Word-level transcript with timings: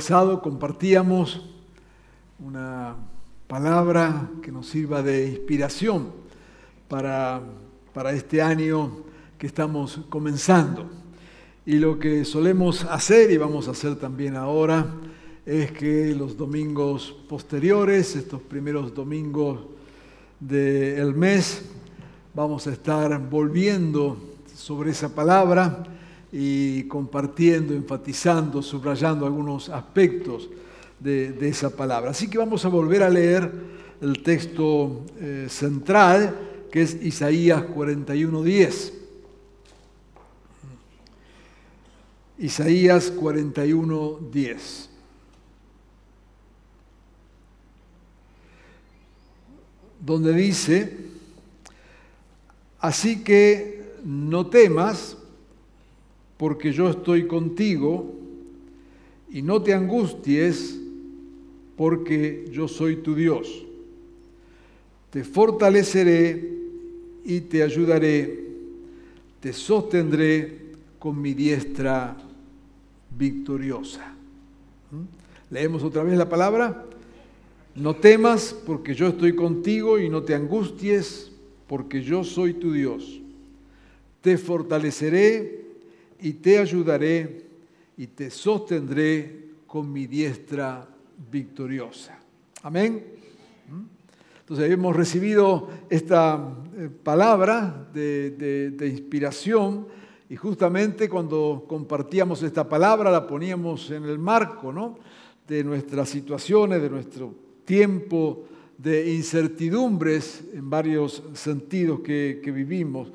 Pasado 0.00 0.40
compartíamos 0.40 1.42
una 2.38 2.96
palabra 3.46 4.30
que 4.42 4.50
nos 4.50 4.66
sirva 4.66 5.02
de 5.02 5.28
inspiración 5.28 6.08
para, 6.88 7.42
para 7.92 8.12
este 8.12 8.40
año 8.40 8.92
que 9.36 9.46
estamos 9.46 10.00
comenzando. 10.08 10.88
Y 11.66 11.74
lo 11.74 11.98
que 11.98 12.24
solemos 12.24 12.84
hacer, 12.84 13.30
y 13.30 13.36
vamos 13.36 13.68
a 13.68 13.72
hacer 13.72 13.94
también 13.96 14.36
ahora, 14.36 14.86
es 15.44 15.70
que 15.70 16.14
los 16.14 16.34
domingos 16.34 17.14
posteriores, 17.28 18.16
estos 18.16 18.40
primeros 18.40 18.94
domingos 18.94 19.60
del 20.40 21.14
mes, 21.14 21.66
vamos 22.32 22.66
a 22.66 22.72
estar 22.72 23.20
volviendo 23.28 24.16
sobre 24.56 24.92
esa 24.92 25.14
palabra 25.14 25.84
y 26.32 26.84
compartiendo, 26.84 27.74
enfatizando, 27.74 28.62
subrayando 28.62 29.26
algunos 29.26 29.68
aspectos 29.68 30.48
de, 30.98 31.48
esa 31.48 31.70
palabra. 31.70 32.10
Así 32.10 32.28
que 32.28 32.38
vamos 32.38 32.64
a 32.64 32.68
volver 32.68 33.02
a 33.02 33.10
leer 33.10 33.50
el 34.00 34.22
texto 34.22 35.04
eh, 35.18 35.46
central, 35.48 36.66
que 36.70 36.82
es 36.82 37.02
Isaías 37.02 37.62
41.10. 37.62 38.92
Isaías 42.38 43.12
41.10. 43.14 44.88
Donde 50.00 50.32
dice, 50.32 50.96
así 52.78 53.22
que 53.22 53.92
no 54.02 54.46
temas, 54.46 55.18
porque 56.40 56.72
yo 56.72 56.88
estoy 56.88 57.26
contigo, 57.26 58.14
y 59.28 59.42
no 59.42 59.60
te 59.60 59.74
angusties, 59.74 60.80
porque 61.76 62.48
yo 62.50 62.66
soy 62.66 62.96
tu 62.96 63.14
Dios. 63.14 63.62
Te 65.10 65.22
fortaleceré 65.22 66.50
y 67.26 67.42
te 67.42 67.62
ayudaré, 67.62 68.42
te 69.40 69.52
sostendré 69.52 70.70
con 70.98 71.20
mi 71.20 71.34
diestra 71.34 72.16
victoriosa. 73.18 74.14
¿Mm? 74.92 75.52
Leemos 75.52 75.82
otra 75.82 76.04
vez 76.04 76.16
la 76.16 76.30
palabra. 76.30 76.86
No 77.74 77.96
temas 77.96 78.56
porque 78.64 78.94
yo 78.94 79.08
estoy 79.08 79.34
contigo 79.34 79.98
y 79.98 80.08
no 80.08 80.22
te 80.22 80.34
angusties 80.34 81.32
porque 81.66 82.02
yo 82.02 82.24
soy 82.24 82.54
tu 82.54 82.72
Dios. 82.72 83.20
Te 84.22 84.38
fortaleceré 84.38 85.59
y 86.22 86.34
te 86.34 86.58
ayudaré 86.58 87.46
y 87.96 88.06
te 88.08 88.30
sostendré 88.30 89.50
con 89.66 89.92
mi 89.92 90.06
diestra 90.06 90.86
victoriosa. 91.30 92.18
Amén. 92.62 93.04
Entonces 94.40 94.70
hemos 94.72 94.96
recibido 94.96 95.68
esta 95.88 96.56
eh, 96.76 96.88
palabra 96.88 97.88
de, 97.94 98.74
inspiración 98.80 99.86
y 100.28 100.34
justamente 100.34 101.08
cuando 101.08 101.64
compartíamos 101.68 102.42
esta 102.42 102.68
palabra 102.68 103.10
la 103.10 103.26
poníamos 103.26 103.90
en 103.90 104.04
el 104.04 104.18
marco 104.18 104.72
¿no? 104.72 104.98
de 105.46 105.62
nuestras 105.62 106.08
situaciones, 106.08 106.82
de 106.82 106.90
nuestro 106.90 107.32
tiempo 107.64 108.44
de 108.76 109.14
incertidumbres 109.14 110.42
en 110.52 110.68
varios 110.68 111.22
sentidos 111.34 112.00
que 112.00 112.52
vivimos. 112.52 113.12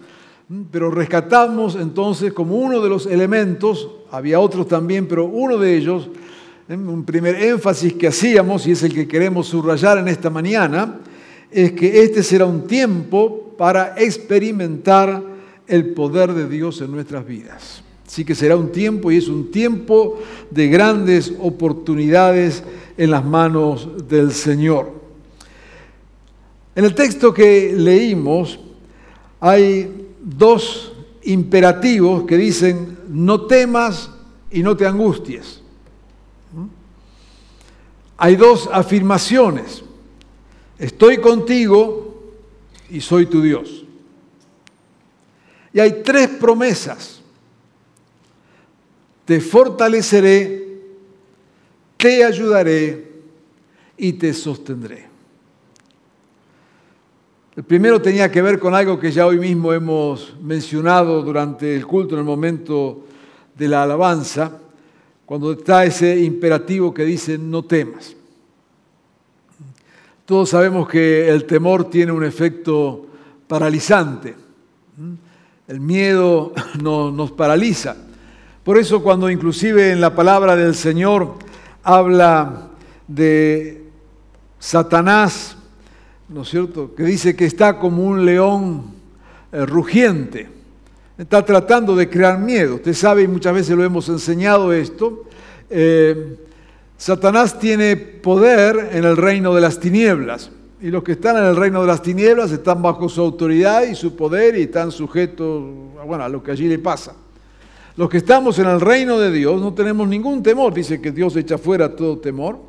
Pero 0.71 0.91
rescatamos 0.91 1.75
entonces 1.75 2.31
como 2.31 2.55
uno 2.57 2.79
de 2.81 2.89
los 2.89 3.07
elementos, 3.07 3.89
había 4.11 4.39
otros 4.39 4.67
también, 4.67 5.07
pero 5.07 5.25
uno 5.25 5.57
de 5.57 5.75
ellos, 5.75 6.07
un 6.69 7.03
primer 7.03 7.35
énfasis 7.35 7.93
que 7.93 8.07
hacíamos, 8.07 8.67
y 8.67 8.71
es 8.71 8.83
el 8.83 8.93
que 8.93 9.07
queremos 9.07 9.47
subrayar 9.47 9.97
en 9.97 10.07
esta 10.07 10.29
mañana, 10.29 10.99
es 11.49 11.71
que 11.71 12.03
este 12.03 12.21
será 12.21 12.45
un 12.45 12.67
tiempo 12.67 13.55
para 13.57 13.95
experimentar 13.97 15.23
el 15.67 15.93
poder 15.93 16.33
de 16.33 16.47
Dios 16.47 16.79
en 16.81 16.91
nuestras 16.91 17.25
vidas. 17.25 17.81
Así 18.05 18.23
que 18.23 18.35
será 18.35 18.55
un 18.55 18.71
tiempo 18.71 19.11
y 19.11 19.17
es 19.17 19.27
un 19.27 19.49
tiempo 19.49 20.19
de 20.51 20.67
grandes 20.67 21.33
oportunidades 21.39 22.63
en 22.97 23.09
las 23.09 23.25
manos 23.25 23.89
del 24.07 24.31
Señor. 24.31 24.93
En 26.75 26.85
el 26.85 26.93
texto 26.93 27.33
que 27.33 27.73
leímos 27.75 28.59
hay 29.39 30.04
dos 30.25 30.91
imperativos 31.23 32.25
que 32.25 32.35
dicen, 32.35 32.97
no 33.07 33.45
temas 33.45 34.09
y 34.49 34.63
no 34.63 34.75
te 34.75 34.87
angusties. 34.87 35.61
Hay 38.17 38.35
dos 38.35 38.69
afirmaciones, 38.71 39.83
estoy 40.79 41.17
contigo 41.17 42.23
y 42.89 43.01
soy 43.01 43.27
tu 43.27 43.41
Dios. 43.41 43.83
Y 45.73 45.79
hay 45.79 46.01
tres 46.03 46.29
promesas, 46.29 47.21
te 49.25 49.41
fortaleceré, 49.41 50.79
te 51.97 52.23
ayudaré 52.23 53.11
y 53.97 54.13
te 54.13 54.33
sostendré. 54.33 55.14
El 57.55 57.63
primero 57.63 58.01
tenía 58.01 58.29
que 58.29 58.41
ver 58.41 58.59
con 58.59 58.75
algo 58.75 58.99
que 58.99 59.13
ya 59.13 59.25
hoy 59.25 59.39
mismo 59.39 59.71
hemos 59.71 60.35
mencionado 60.41 61.21
durante 61.21 61.73
el 61.73 61.87
culto 61.87 62.15
en 62.15 62.19
el 62.19 62.25
momento 62.25 63.05
de 63.57 63.69
la 63.69 63.83
alabanza, 63.83 64.59
cuando 65.25 65.53
está 65.53 65.85
ese 65.85 66.19
imperativo 66.19 66.93
que 66.93 67.05
dice 67.05 67.37
no 67.37 67.63
temas. 67.63 68.13
Todos 70.25 70.49
sabemos 70.49 70.89
que 70.89 71.29
el 71.29 71.45
temor 71.45 71.89
tiene 71.89 72.11
un 72.11 72.25
efecto 72.25 73.05
paralizante. 73.47 74.35
El 75.65 75.79
miedo 75.79 76.51
no, 76.83 77.09
nos 77.09 77.31
paraliza. 77.31 77.95
Por 78.65 78.77
eso 78.77 79.01
cuando 79.01 79.29
inclusive 79.29 79.91
en 79.91 80.01
la 80.01 80.13
palabra 80.13 80.57
del 80.57 80.75
Señor 80.75 81.35
habla 81.83 82.67
de 83.07 83.85
Satanás, 84.59 85.55
¿no 86.29 86.41
es 86.41 86.49
cierto?, 86.49 86.93
que 86.95 87.03
dice 87.03 87.35
que 87.35 87.45
está 87.45 87.77
como 87.79 88.03
un 88.03 88.25
león 88.25 88.93
eh, 89.51 89.65
rugiente. 89.65 90.49
Está 91.17 91.45
tratando 91.45 91.95
de 91.95 92.09
crear 92.09 92.39
miedo. 92.39 92.75
Usted 92.75 92.93
sabe, 92.93 93.23
y 93.23 93.27
muchas 93.27 93.53
veces 93.53 93.75
lo 93.75 93.83
hemos 93.83 94.09
enseñado 94.09 94.73
esto, 94.73 95.23
eh, 95.69 96.37
Satanás 96.97 97.59
tiene 97.59 97.95
poder 97.95 98.89
en 98.93 99.03
el 99.03 99.17
reino 99.17 99.53
de 99.53 99.61
las 99.61 99.79
tinieblas. 99.79 100.51
Y 100.81 100.89
los 100.89 101.03
que 101.03 101.13
están 101.13 101.37
en 101.37 101.45
el 101.45 101.55
reino 101.55 101.81
de 101.81 101.87
las 101.87 102.01
tinieblas 102.01 102.51
están 102.51 102.81
bajo 102.81 103.07
su 103.09 103.21
autoridad 103.21 103.83
y 103.83 103.95
su 103.95 104.15
poder 104.15 104.57
y 104.57 104.63
están 104.63 104.91
sujetos 104.91 105.63
bueno, 106.05 106.23
a 106.23 106.29
lo 106.29 106.43
que 106.43 106.51
allí 106.51 106.67
le 106.67 106.79
pasa. 106.79 107.15
Los 107.97 108.09
que 108.09 108.17
estamos 108.17 108.59
en 108.59 108.67
el 108.67 108.81
reino 108.81 109.17
de 109.17 109.31
Dios 109.31 109.61
no 109.61 109.73
tenemos 109.73 110.07
ningún 110.07 110.43
temor. 110.43 110.73
Dice 110.73 111.01
que 111.01 111.11
Dios 111.11 111.35
echa 111.35 111.57
fuera 111.57 111.95
todo 111.95 112.17
temor. 112.17 112.59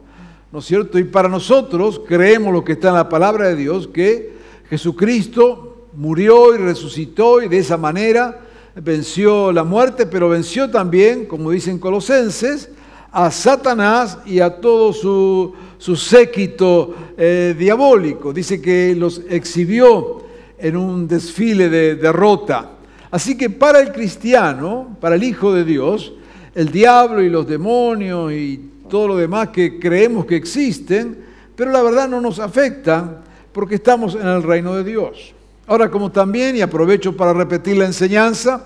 ¿No 0.53 0.61
es 0.61 0.65
cierto? 0.65 0.99
Y 0.99 1.05
para 1.05 1.29
nosotros 1.29 2.01
creemos 2.07 2.53
lo 2.53 2.65
que 2.65 2.73
está 2.73 2.89
en 2.89 2.95
la 2.95 3.09
palabra 3.09 3.49
de 3.49 3.57
Dios, 3.57 3.89
que 3.89 4.37
Jesucristo 4.71 5.89
murió 5.95 6.55
y 6.55 6.59
resucitó 6.59 7.43
y 7.43 7.49
de 7.49 7.59
esa 7.59 7.77
manera 7.77 8.41
venció 8.77 9.53
la 9.53 9.65
muerte, 9.65 10.07
pero 10.07 10.29
venció 10.29 10.71
también, 10.71 11.27
como 11.27 11.51
dicen 11.51 11.79
Colosenses, 11.79 12.71
a 13.11 13.31
Satanás 13.31 14.19
y 14.27 14.41
a 14.41 14.61
todo 14.61 14.93
su, 14.93 15.55
su 15.79 15.97
séquito 15.97 16.95
eh, 17.17 17.55
diabólico. 17.59 18.33
Dice 18.33 18.61
que 18.61 18.95
los 18.95 19.23
exhibió 19.29 20.23
en 20.59 20.77
un 20.77 21.09
desfile 21.09 21.69
de 21.69 21.97
derrota. 21.97 22.73
Así 23.11 23.37
que 23.37 23.51
para 23.51 23.81
el 23.81 23.93
cristiano, 23.93 24.97
para 25.01 25.17
el 25.17 25.25
Hijo 25.25 25.53
de 25.55 25.65
Dios, 25.65 26.13
el 26.55 26.71
diablo 26.71 27.23
y 27.23 27.31
los 27.31 27.47
demonios 27.47 28.33
y 28.33 28.71
todo 28.89 29.09
lo 29.09 29.17
demás 29.17 29.49
que 29.49 29.79
creemos 29.79 30.27
que 30.27 30.37
existen, 30.37 31.25
pero 31.55 31.71
la 31.71 31.83
verdad 31.83 32.09
no 32.09 32.21
nos 32.21 32.39
afecta, 32.39 33.23
porque 33.53 33.77
estamos 33.77 34.15
en 34.15 34.27
el 34.27 34.43
reino 34.43 34.75
de 34.75 34.85
Dios. 34.85 35.35
Ahora, 35.67 35.91
como 35.91 36.13
también, 36.13 36.57
y 36.57 36.61
aprovecho 36.61 37.17
para 37.17 37.33
repetir 37.33 37.77
la 37.77 37.87
enseñanza, 37.87 38.65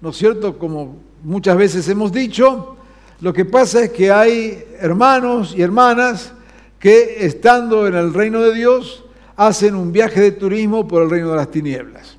¿no 0.00 0.10
es 0.10 0.16
cierto? 0.16 0.58
Como 0.58 0.96
muchas 1.22 1.56
veces 1.56 1.88
hemos 1.88 2.10
dicho, 2.10 2.76
lo 3.20 3.32
que 3.32 3.44
pasa 3.44 3.84
es 3.84 3.90
que 3.90 4.10
hay 4.10 4.64
hermanos 4.80 5.54
y 5.56 5.62
hermanas 5.62 6.32
que 6.78 7.24
estando 7.26 7.86
en 7.86 7.94
el 7.94 8.14
reino 8.14 8.40
de 8.40 8.54
Dios 8.54 9.04
hacen 9.36 9.74
un 9.74 9.92
viaje 9.92 10.20
de 10.20 10.32
turismo 10.32 10.88
por 10.88 11.02
el 11.02 11.10
reino 11.10 11.30
de 11.30 11.36
las 11.36 11.50
tinieblas. 11.50 12.16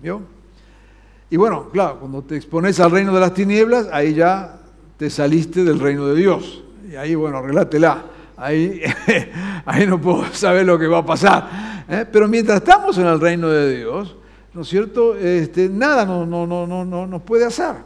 ¿Vio? 0.00 0.22
Y 1.30 1.36
bueno, 1.36 1.70
claro, 1.72 2.00
cuando 2.00 2.22
te 2.22 2.36
expones 2.36 2.78
al 2.80 2.90
reino 2.90 3.14
de 3.14 3.20
las 3.20 3.32
tinieblas, 3.32 3.88
ahí 3.92 4.14
ya 4.14 4.58
te 4.98 5.08
saliste 5.08 5.64
del 5.64 5.80
reino 5.80 6.06
de 6.08 6.16
Dios. 6.16 6.62
Y 6.92 6.96
ahí, 6.96 7.14
bueno, 7.14 7.38
arreglátela. 7.38 8.04
Ahí, 8.36 8.82
ahí 9.64 9.86
no 9.86 9.98
puedo 9.98 10.26
saber 10.34 10.66
lo 10.66 10.78
que 10.78 10.86
va 10.86 10.98
a 10.98 11.06
pasar. 11.06 11.84
¿eh? 11.88 12.04
Pero 12.12 12.28
mientras 12.28 12.58
estamos 12.58 12.98
en 12.98 13.06
el 13.06 13.18
reino 13.18 13.48
de 13.48 13.78
Dios, 13.78 14.14
¿no 14.52 14.60
es 14.60 14.68
cierto? 14.68 15.16
Este, 15.16 15.70
nada 15.70 16.04
no, 16.04 16.26
no, 16.26 16.46
no, 16.46 16.66
no, 16.66 16.84
no 16.84 17.06
nos 17.06 17.22
puede 17.22 17.46
hacer. 17.46 17.76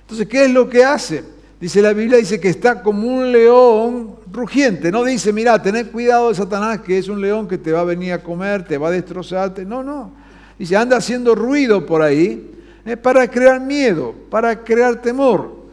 Entonces, 0.00 0.26
¿qué 0.26 0.46
es 0.46 0.50
lo 0.50 0.70
que 0.70 0.82
hace? 0.82 1.22
Dice 1.60 1.82
la 1.82 1.92
Biblia, 1.92 2.16
dice 2.16 2.40
que 2.40 2.48
está 2.48 2.82
como 2.82 3.06
un 3.06 3.30
león 3.30 4.16
rugiente. 4.32 4.90
No 4.90 5.04
dice, 5.04 5.34
mira, 5.34 5.60
tened 5.60 5.90
cuidado 5.90 6.30
de 6.30 6.36
Satanás, 6.36 6.80
que 6.80 6.96
es 6.96 7.08
un 7.08 7.20
león 7.20 7.46
que 7.46 7.58
te 7.58 7.72
va 7.72 7.80
a 7.80 7.84
venir 7.84 8.14
a 8.14 8.22
comer, 8.22 8.64
te 8.64 8.78
va 8.78 8.88
a 8.88 8.92
destrozarte. 8.92 9.66
No, 9.66 9.82
no. 9.82 10.12
Dice, 10.58 10.78
anda 10.78 10.96
haciendo 10.96 11.34
ruido 11.34 11.84
por 11.84 12.00
ahí 12.00 12.54
eh, 12.86 12.96
para 12.96 13.30
crear 13.30 13.60
miedo, 13.60 14.14
para 14.30 14.64
crear 14.64 15.02
temor. 15.02 15.65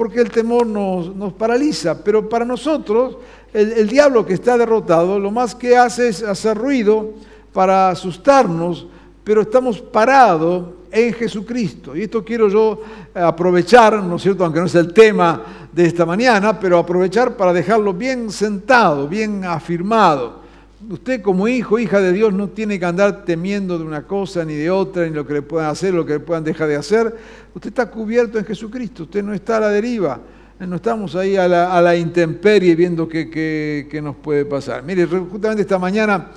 Porque 0.00 0.22
el 0.22 0.30
temor 0.30 0.66
nos, 0.66 1.14
nos 1.14 1.34
paraliza. 1.34 2.02
Pero 2.02 2.26
para 2.26 2.46
nosotros, 2.46 3.18
el, 3.52 3.72
el 3.72 3.86
diablo 3.86 4.24
que 4.24 4.32
está 4.32 4.56
derrotado, 4.56 5.18
lo 5.18 5.30
más 5.30 5.54
que 5.54 5.76
hace 5.76 6.08
es 6.08 6.22
hacer 6.22 6.56
ruido 6.56 7.10
para 7.52 7.90
asustarnos, 7.90 8.86
pero 9.22 9.42
estamos 9.42 9.78
parados 9.78 10.68
en 10.90 11.12
Jesucristo. 11.12 11.94
Y 11.94 12.04
esto 12.04 12.24
quiero 12.24 12.48
yo 12.48 12.80
aprovechar, 13.12 14.02
¿no 14.02 14.16
es 14.16 14.22
cierto?, 14.22 14.42
aunque 14.42 14.60
no 14.60 14.64
es 14.64 14.74
el 14.74 14.90
tema 14.94 15.68
de 15.70 15.84
esta 15.84 16.06
mañana, 16.06 16.58
pero 16.58 16.78
aprovechar 16.78 17.36
para 17.36 17.52
dejarlo 17.52 17.92
bien 17.92 18.30
sentado, 18.30 19.06
bien 19.06 19.44
afirmado. 19.44 20.39
Usted 20.88 21.20
como 21.20 21.46
hijo, 21.46 21.78
hija 21.78 22.00
de 22.00 22.12
Dios, 22.12 22.32
no 22.32 22.48
tiene 22.48 22.78
que 22.78 22.86
andar 22.86 23.24
temiendo 23.24 23.78
de 23.78 23.84
una 23.84 24.06
cosa 24.06 24.44
ni 24.44 24.54
de 24.54 24.70
otra, 24.70 25.04
ni 25.06 25.10
lo 25.10 25.26
que 25.26 25.34
le 25.34 25.42
puedan 25.42 25.68
hacer, 25.68 25.92
lo 25.92 26.06
que 26.06 26.14
le 26.14 26.20
puedan 26.20 26.42
dejar 26.42 26.68
de 26.68 26.76
hacer. 26.76 27.14
Usted 27.54 27.68
está 27.68 27.90
cubierto 27.90 28.38
en 28.38 28.46
Jesucristo, 28.46 29.02
usted 29.02 29.22
no 29.22 29.34
está 29.34 29.58
a 29.58 29.60
la 29.60 29.68
deriva, 29.68 30.20
no 30.58 30.76
estamos 30.76 31.14
ahí 31.16 31.36
a 31.36 31.46
la, 31.46 31.96
intemperie 31.96 32.74
viendo 32.74 33.06
qué, 33.06 33.28
qué, 33.28 33.88
qué 33.90 34.00
nos 34.00 34.16
puede 34.16 34.46
pasar. 34.46 34.82
Mire, 34.82 35.06
justamente 35.06 35.62
esta 35.62 35.78
mañana, 35.78 36.28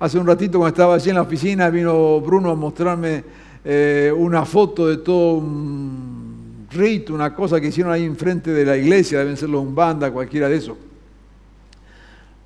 hace 0.00 0.18
un 0.18 0.26
ratito 0.26 0.58
cuando 0.58 0.74
estaba 0.74 0.94
allí 0.96 1.10
en 1.10 1.16
la 1.16 1.22
oficina, 1.22 1.70
vino 1.70 2.20
Bruno 2.20 2.50
a 2.50 2.56
mostrarme 2.56 3.22
eh, 3.64 4.12
una 4.16 4.44
foto 4.44 4.88
de 4.88 4.96
todo 4.96 5.34
un 5.34 6.66
rito, 6.72 7.14
una 7.14 7.32
cosa 7.32 7.60
que 7.60 7.68
hicieron 7.68 7.92
ahí 7.92 8.04
enfrente 8.04 8.50
de 8.50 8.64
la 8.64 8.76
iglesia, 8.76 9.20
deben 9.20 9.36
ser 9.36 9.48
los 9.48 9.72
banda, 9.72 10.10
cualquiera 10.10 10.48
de 10.48 10.56
esos. 10.56 10.76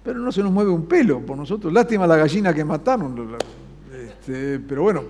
Pero 0.07 0.21
no 0.21 0.31
se 0.31 0.41
nos 0.41 0.53
mueve 0.53 0.71
un 0.71 0.87
pelo 0.87 1.19
por 1.19 1.37
nosotros. 1.37 1.73
Lástima 1.73 2.07
la 2.07 2.17
gallina 2.17 2.55
que 2.55 2.65
mataron. 2.65 3.37
Este, 3.93 4.61
pero 4.61 4.83
bueno, 4.83 5.03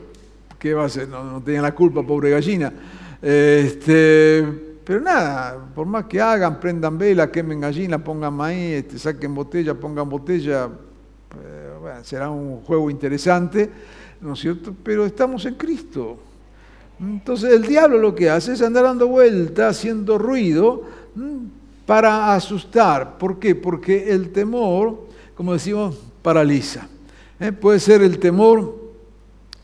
¿qué 0.58 0.72
va 0.72 0.84
a 0.84 0.86
hacer? 0.86 1.06
No, 1.06 1.22
no 1.22 1.42
la 1.46 1.74
culpa, 1.74 2.02
pobre 2.02 2.30
gallina. 2.30 2.72
Este, 3.20 4.42
pero 4.82 5.02
nada, 5.02 5.66
por 5.74 5.86
más 5.86 6.06
que 6.06 6.18
hagan, 6.18 6.58
prendan 6.58 6.96
vela, 6.96 7.30
quemen 7.30 7.60
gallina, 7.60 8.02
pongan 8.02 8.32
maíz, 8.32 8.76
este, 8.76 8.98
saquen 8.98 9.34
botella, 9.34 9.74
pongan 9.74 10.08
botella, 10.08 10.70
eh, 11.44 12.00
será 12.02 12.30
un 12.30 12.62
juego 12.62 12.88
interesante. 12.88 13.70
¿no 14.22 14.32
es 14.32 14.40
cierto? 14.40 14.74
Pero 14.82 15.04
estamos 15.04 15.44
en 15.44 15.56
Cristo. 15.56 16.16
Entonces 16.98 17.52
el 17.52 17.64
diablo 17.64 17.98
lo 17.98 18.14
que 18.14 18.30
hace 18.30 18.54
es 18.54 18.62
andar 18.62 18.84
dando 18.84 19.08
vueltas, 19.08 19.76
haciendo 19.76 20.16
ruido 20.16 20.84
para 21.86 22.34
asustar. 22.34 23.16
¿Por 23.16 23.38
qué? 23.38 23.54
Porque 23.54 24.10
el 24.10 24.30
temor, 24.32 25.06
como 25.34 25.52
decimos, 25.52 25.96
paraliza. 26.20 26.88
¿eh? 27.38 27.52
Puede 27.52 27.78
ser 27.78 28.02
el 28.02 28.18
temor 28.18 28.84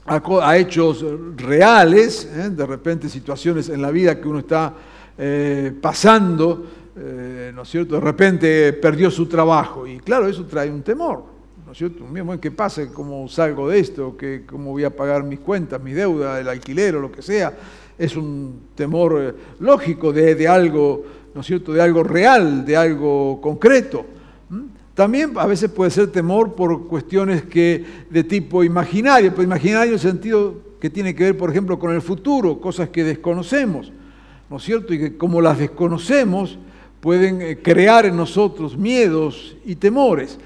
a, 0.06 0.56
hechos 0.56 1.04
reales, 1.36 2.24
¿eh? 2.32 2.50
de 2.50 2.66
repente 2.66 3.08
situaciones 3.08 3.69
en 3.69 3.82
la 3.82 3.90
vida 3.90 4.20
que 4.20 4.28
uno 4.28 4.38
está 4.38 4.72
eh, 5.19 5.72
pasando, 5.80 6.66
¿no 6.94 7.62
es 7.62 7.69
cierto? 7.69 7.94
De 7.94 8.00
repente 8.00 8.72
perdió 8.74 9.10
su 9.10 9.26
trabajo 9.26 9.86
y 9.86 9.98
claro, 9.98 10.28
eso 10.28 10.44
trae 10.44 10.70
un 10.70 10.82
temor. 10.82 11.24
¿no 11.64 11.72
es 11.72 11.78
cierto? 11.78 12.04
¿Qué 12.40 12.50
pasa? 12.50 12.86
¿Cómo 12.92 13.26
salgo 13.28 13.70
de 13.70 13.78
esto? 13.78 14.14
¿Qué, 14.16 14.42
¿Cómo 14.46 14.72
voy 14.72 14.84
a 14.84 14.94
pagar 14.94 15.24
mis 15.24 15.40
cuentas, 15.40 15.82
mi 15.82 15.92
deuda, 15.92 16.38
el 16.38 16.48
alquiler 16.48 16.96
o 16.96 17.00
lo 17.00 17.10
que 17.10 17.22
sea? 17.22 17.56
Es 17.96 18.14
un 18.14 18.69
temor 18.74 19.34
lógico 19.58 20.12
de 20.12 20.46
algo, 20.46 21.02
¿no 21.34 21.40
es 21.40 21.46
cierto?, 21.46 21.73
de 21.73 21.81
algo 21.81 22.02
real, 22.02 22.64
de 22.64 22.76
algo 22.76 23.40
concreto. 23.40 24.05
También 24.94 25.32
a 25.37 25.46
veces 25.46 25.70
puede 25.70 25.90
ser 25.90 26.08
temor 26.08 26.55
por 26.55 26.87
cuestiones 26.87 27.43
que, 27.43 27.84
de 28.11 28.25
tipo 28.25 28.62
imaginario, 28.62 29.31
pero 29.31 29.43
imaginario 29.43 29.88
en 29.88 29.94
el 29.94 30.00
sentido 30.00 30.55
que 30.79 30.90
tiene 30.90 31.14
que 31.14 31.25
ver, 31.25 31.37
por 31.37 31.49
ejemplo, 31.49 31.79
con 31.79 31.94
el 31.94 32.02
futuro, 32.02 32.61
cosas 32.61 32.90
que 32.90 33.05
desconocemos, 33.05 33.93
¿no 34.50 34.58
es 34.58 34.62
cierto? 34.62 34.93
Y 34.93 34.99
que 34.99 35.17
como 35.17 35.40
las 35.40 35.58
desconocemos, 35.58 36.58
pueden 37.00 37.40
eh, 37.40 37.58
crear 37.62 38.05
en 38.05 38.17
nosotros 38.17 38.76
miedos 38.76 39.56
y 39.64 39.76
temores. 39.76 40.38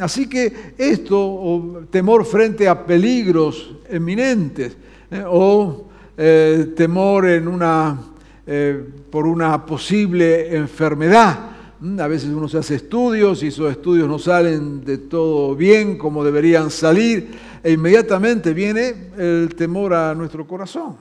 Así 0.00 0.28
que 0.28 0.74
esto, 0.78 1.18
o 1.18 1.82
temor 1.90 2.24
frente 2.24 2.66
a 2.66 2.84
peligros 2.84 3.74
eminentes, 3.88 4.76
eh, 5.10 5.22
o 5.26 5.84
eh, 6.16 6.72
temor 6.76 7.26
en 7.26 7.46
una, 7.46 8.00
eh, 8.46 8.84
por 9.10 9.26
una 9.26 9.64
posible 9.64 10.56
enfermedad. 10.56 11.50
Mm, 11.80 12.00
a 12.00 12.08
veces 12.08 12.30
uno 12.30 12.48
se 12.48 12.58
hace 12.58 12.76
estudios 12.76 13.42
y 13.42 13.48
esos 13.48 13.70
estudios 13.70 14.08
no 14.08 14.18
salen 14.18 14.84
de 14.84 14.98
todo 14.98 15.54
bien 15.56 15.98
como 15.98 16.24
deberían 16.24 16.70
salir, 16.70 17.30
e 17.62 17.72
inmediatamente 17.72 18.52
viene 18.52 19.10
el 19.16 19.54
temor 19.56 19.94
a 19.94 20.14
nuestro 20.14 20.46
corazón. 20.46 20.96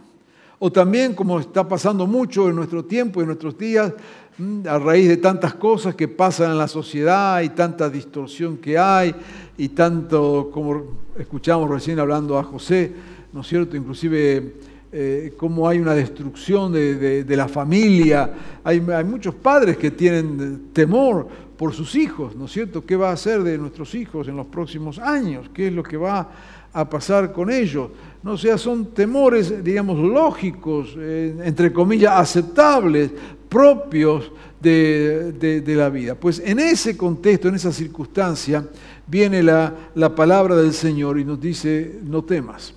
O 0.59 0.71
también, 0.71 1.13
como 1.13 1.39
está 1.39 1.67
pasando 1.67 2.07
mucho 2.07 2.47
en 2.47 2.55
nuestro 2.55 2.85
tiempo 2.85 3.19
y 3.19 3.23
en 3.23 3.27
nuestros 3.27 3.57
días, 3.57 3.91
Mm, 4.35 4.67
a 4.67 4.79
raíz 4.79 5.07
de 5.09 5.17
tantas 5.17 5.53
cosas 5.53 5.93
que 5.93 6.07
pasan 6.07 6.51
en 6.51 6.57
la 6.57 6.67
sociedad 6.67 7.39
y 7.41 7.49
tanta 7.49 7.87
distorsión 7.87 8.57
que 8.57 8.79
hay 8.79 9.13
y 9.57 9.69
tanto, 9.69 10.49
como 10.51 10.97
escuchamos 11.19 11.69
recién 11.69 11.99
hablando 11.99 12.39
a 12.39 12.43
José, 12.43 12.91
¿no 13.31 13.41
es 13.41 13.47
cierto? 13.47 13.77
Inclusive 13.77 14.55
eh, 14.93 15.33
cómo 15.35 15.67
hay 15.67 15.79
una 15.79 15.95
destrucción 15.95 16.71
de, 16.71 17.25
la 17.27 17.47
familia. 17.47 18.31
Hay, 18.63 18.79
muchos 18.79 19.33
padres 19.33 19.77
que 19.77 19.91
tienen 19.91 20.69
temor 20.71 21.27
por 21.57 21.73
sus 21.73 21.95
hijos, 21.95 22.35
¿no 22.35 22.45
es 22.45 22.51
cierto? 22.51 22.85
¿Qué 22.85 22.95
va 22.95 23.09
a 23.09 23.13
hacer 23.13 23.41
de 23.41 23.57
nuestros 23.57 23.95
hijos 23.95 24.27
en 24.27 24.35
los 24.35 24.45
próximos 24.45 24.99
años? 24.99 25.49
¿Qué 25.53 25.67
es 25.67 25.73
lo 25.73 25.81
que 25.81 25.97
va 25.97 26.29
a 26.71 26.89
pasar 26.89 27.31
con 27.31 27.49
ellos? 27.49 27.89
No 28.21 28.37
sea, 28.37 28.57
son 28.57 28.93
temores, 28.93 29.63
digamos, 29.63 29.97
lógicos, 29.97 30.95
entre 30.95 31.73
comillas, 31.73 32.13
aceptables, 32.15 33.11
propios 33.49 34.31
de, 34.59 35.63
la 35.75 35.89
vida. 35.89 36.15
Pues 36.15 36.41
en 36.43 36.59
ese 36.59 36.95
contexto, 36.95 37.47
en 37.47 37.55
esa 37.55 37.71
circunstancia, 37.71 38.65
viene 39.05 39.43
la, 39.43 40.15
palabra 40.15 40.55
del 40.55 40.73
Señor 40.73 41.19
y 41.19 41.25
nos 41.25 41.39
dice, 41.39 41.99
no 42.03 42.23
temas, 42.23 42.73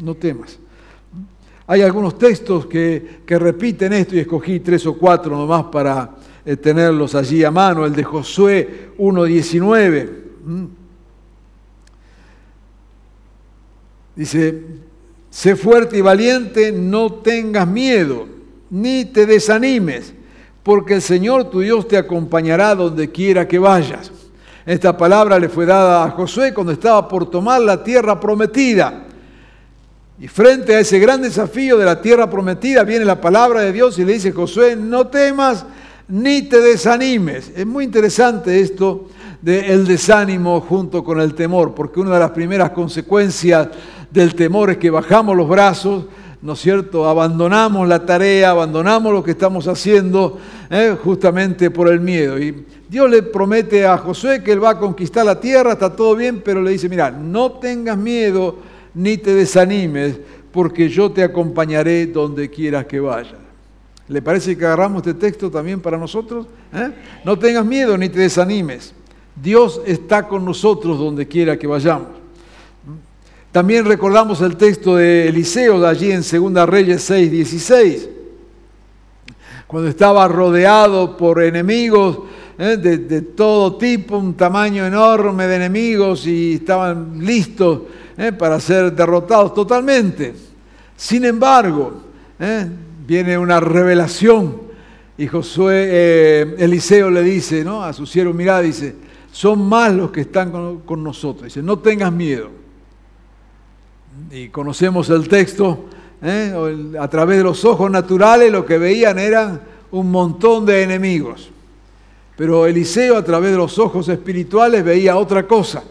no 0.00 0.14
temas. 0.14 0.58
Hay 1.66 1.82
algunos 1.82 2.18
textos 2.18 2.66
que, 2.66 3.22
repiten 3.26 3.92
esto 3.92 4.16
y 4.16 4.20
escogí 4.20 4.60
tres 4.60 4.86
o 4.86 4.94
cuatro 4.94 5.36
nomás 5.36 5.64
para 5.64 6.10
eh, 6.44 6.56
tenerlos 6.56 7.14
allí 7.14 7.44
a 7.44 7.50
mano. 7.50 7.86
El 7.86 7.94
de 7.94 8.04
Josué 8.04 8.90
1.19. 8.98 10.10
Dice, 14.14 14.62
sé 15.30 15.56
fuerte 15.56 15.96
y 15.98 16.00
valiente, 16.00 16.72
no 16.72 17.12
tengas 17.14 17.66
miedo 17.66 18.32
ni 18.72 19.04
te 19.04 19.26
desanimes, 19.26 20.14
porque 20.62 20.94
el 20.94 21.02
Señor 21.02 21.50
tu 21.50 21.60
Dios 21.60 21.86
te 21.86 21.98
acompañará 21.98 22.74
donde 22.74 23.10
quiera 23.10 23.46
que 23.46 23.58
vayas. 23.58 24.10
Esta 24.64 24.96
palabra 24.96 25.38
le 25.38 25.50
fue 25.50 25.66
dada 25.66 26.04
a 26.04 26.10
Josué 26.10 26.54
cuando 26.54 26.72
estaba 26.72 27.06
por 27.06 27.28
tomar 27.28 27.60
la 27.60 27.84
tierra 27.84 28.18
prometida. 28.18 29.06
Y 30.20 30.28
frente 30.28 30.76
a 30.76 30.80
ese 30.80 30.98
gran 30.98 31.22
desafío 31.22 31.76
de 31.78 31.84
la 31.84 32.00
tierra 32.00 32.28
prometida 32.28 32.84
viene 32.84 33.04
la 33.04 33.20
palabra 33.20 33.62
de 33.62 33.72
Dios 33.72 33.98
y 33.98 34.04
le 34.04 34.12
dice, 34.14 34.32
Josué, 34.32 34.76
no 34.76 35.06
temas 35.08 35.64
ni 36.08 36.42
te 36.42 36.60
desanimes. 36.60 37.50
Es 37.56 37.66
muy 37.66 37.84
interesante 37.84 38.60
esto 38.60 39.08
del 39.40 39.86
desánimo 39.86 40.60
junto 40.60 41.02
con 41.02 41.20
el 41.20 41.34
temor, 41.34 41.74
porque 41.74 42.00
una 42.00 42.14
de 42.14 42.20
las 42.20 42.30
primeras 42.30 42.70
consecuencias 42.70 43.68
del 44.10 44.34
temor 44.34 44.70
es 44.70 44.76
que 44.76 44.90
bajamos 44.90 45.36
los 45.36 45.48
brazos, 45.48 46.04
¿no 46.42 46.52
es 46.52 46.60
cierto? 46.60 47.08
Abandonamos 47.08 47.88
la 47.88 48.04
tarea, 48.04 48.50
abandonamos 48.50 49.12
lo 49.12 49.24
que 49.24 49.32
estamos 49.32 49.66
haciendo 49.66 50.38
¿eh? 50.70 50.96
justamente 51.02 51.70
por 51.70 51.88
el 51.88 52.00
miedo. 52.00 52.38
Y 52.38 52.66
Dios 52.88 53.10
le 53.10 53.22
promete 53.22 53.86
a 53.86 53.96
Josué 53.98 54.42
que 54.42 54.52
él 54.52 54.62
va 54.62 54.70
a 54.70 54.78
conquistar 54.78 55.24
la 55.24 55.40
tierra, 55.40 55.72
está 55.72 55.96
todo 55.96 56.14
bien, 56.14 56.42
pero 56.44 56.60
le 56.60 56.72
dice, 56.72 56.88
mira, 56.88 57.10
no 57.10 57.52
tengas 57.52 57.96
miedo 57.96 58.56
ni 58.94 59.16
te 59.16 59.34
desanimes, 59.34 60.18
porque 60.52 60.88
yo 60.88 61.10
te 61.10 61.22
acompañaré 61.22 62.06
donde 62.06 62.50
quieras 62.50 62.86
que 62.86 63.00
vayas. 63.00 63.34
¿Le 64.08 64.20
parece 64.20 64.56
que 64.56 64.64
agarramos 64.66 65.06
este 65.06 65.14
texto 65.14 65.50
también 65.50 65.80
para 65.80 65.96
nosotros? 65.96 66.46
¿Eh? 66.74 66.90
No 67.24 67.38
tengas 67.38 67.64
miedo 67.64 67.96
ni 67.96 68.08
te 68.08 68.20
desanimes. 68.20 68.94
Dios 69.34 69.80
está 69.86 70.28
con 70.28 70.44
nosotros 70.44 70.98
donde 70.98 71.26
quiera 71.26 71.56
que 71.56 71.66
vayamos. 71.66 72.08
También 73.50 73.84
recordamos 73.84 74.40
el 74.40 74.56
texto 74.56 74.96
de 74.96 75.28
Eliseo 75.28 75.80
de 75.80 75.88
allí 75.88 76.10
en 76.10 76.22
2 76.22 76.68
Reyes 76.68 77.02
6, 77.02 77.30
16, 77.30 78.08
cuando 79.66 79.88
estaba 79.88 80.26
rodeado 80.26 81.16
por 81.16 81.42
enemigos 81.42 82.18
¿eh? 82.62 82.76
de, 82.76 83.22
todo 83.22 83.76
tipo, 83.76 84.16
un 84.16 84.34
tamaño 84.34 84.86
enorme 84.86 85.46
de 85.48 85.56
enemigos 85.56 86.26
y 86.26 86.54
estaban 86.54 87.18
listos 87.18 87.82
¿eh? 88.16 88.32
para 88.32 88.60
ser 88.60 88.92
derrotados 88.92 89.52
totalmente. 89.52 90.32
Sin 90.96 91.24
embargo, 91.24 92.02
¿eh? 92.38 92.68
viene 93.04 93.36
una 93.36 93.58
revelación 93.58 94.62
y 95.18 95.26
Josué, 95.26 96.54
Eliseo 96.56 97.10
le 97.10 97.22
dice 97.22 97.64
¿no? 97.64 97.82
a 97.82 97.92
su 97.92 98.06
siervo, 98.06 98.32
mira, 98.32 98.60
dice, 98.60 98.94
son 99.32 99.68
más 99.68 99.92
los 99.92 100.10
que 100.10 100.22
están 100.22 100.50
con, 100.50 100.80
con 100.80 101.02
nosotros. 101.02 101.44
Dice, 101.44 101.62
no 101.62 101.78
tengas 101.80 102.12
miedo 102.12 102.50
y 104.30 104.48
conocemos 104.48 105.10
el 105.10 105.28
texto, 105.28 105.86
a 106.22 107.08
través 107.08 107.38
de 107.38 107.42
los 107.42 107.64
ojos 107.64 107.90
naturales 107.90 108.52
lo 108.52 108.64
que 108.64 108.78
veían 108.78 109.18
eran 109.18 109.60
un 109.90 110.10
montón 110.10 110.64
de 110.64 110.82
enemigos. 110.82 111.50
Pero 112.42 112.66
Eliseo 112.66 113.16
a 113.16 113.22
través 113.22 113.52
de 113.52 113.56
los 113.56 113.78
ojos 113.78 114.08
espirituales 114.08 114.82
veía 114.82 115.16
otra 115.16 115.46
cosa. 115.46 115.84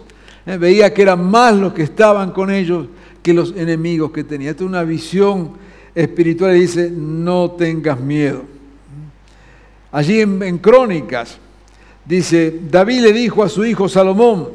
¿eh? 0.45 0.57
Veía 0.57 0.93
que 0.93 1.03
eran 1.03 1.25
más 1.31 1.55
los 1.55 1.71
que 1.71 1.83
estaban 1.83 2.31
con 2.31 2.51
ellos 2.51 2.87
que 3.23 3.33
los 3.33 3.55
enemigos 3.55 4.11
que 4.11 4.25
tenía. 4.25 4.49
Esta 4.49 4.65
es 4.65 4.69
una 4.69 4.83
visión 4.83 5.53
espiritual 5.95 6.57
y 6.57 6.59
dice, 6.59 6.91
no 6.91 7.51
tengas 7.51 8.01
miedo. 8.01 8.41
Allí 9.93 10.19
en, 10.19 10.43
en 10.43 10.57
Crónicas 10.57 11.37
dice, 12.03 12.59
David 12.69 12.99
le 12.99 13.13
dijo 13.13 13.45
a 13.45 13.47
su 13.47 13.63
hijo 13.63 13.87
Salomón, 13.87 14.49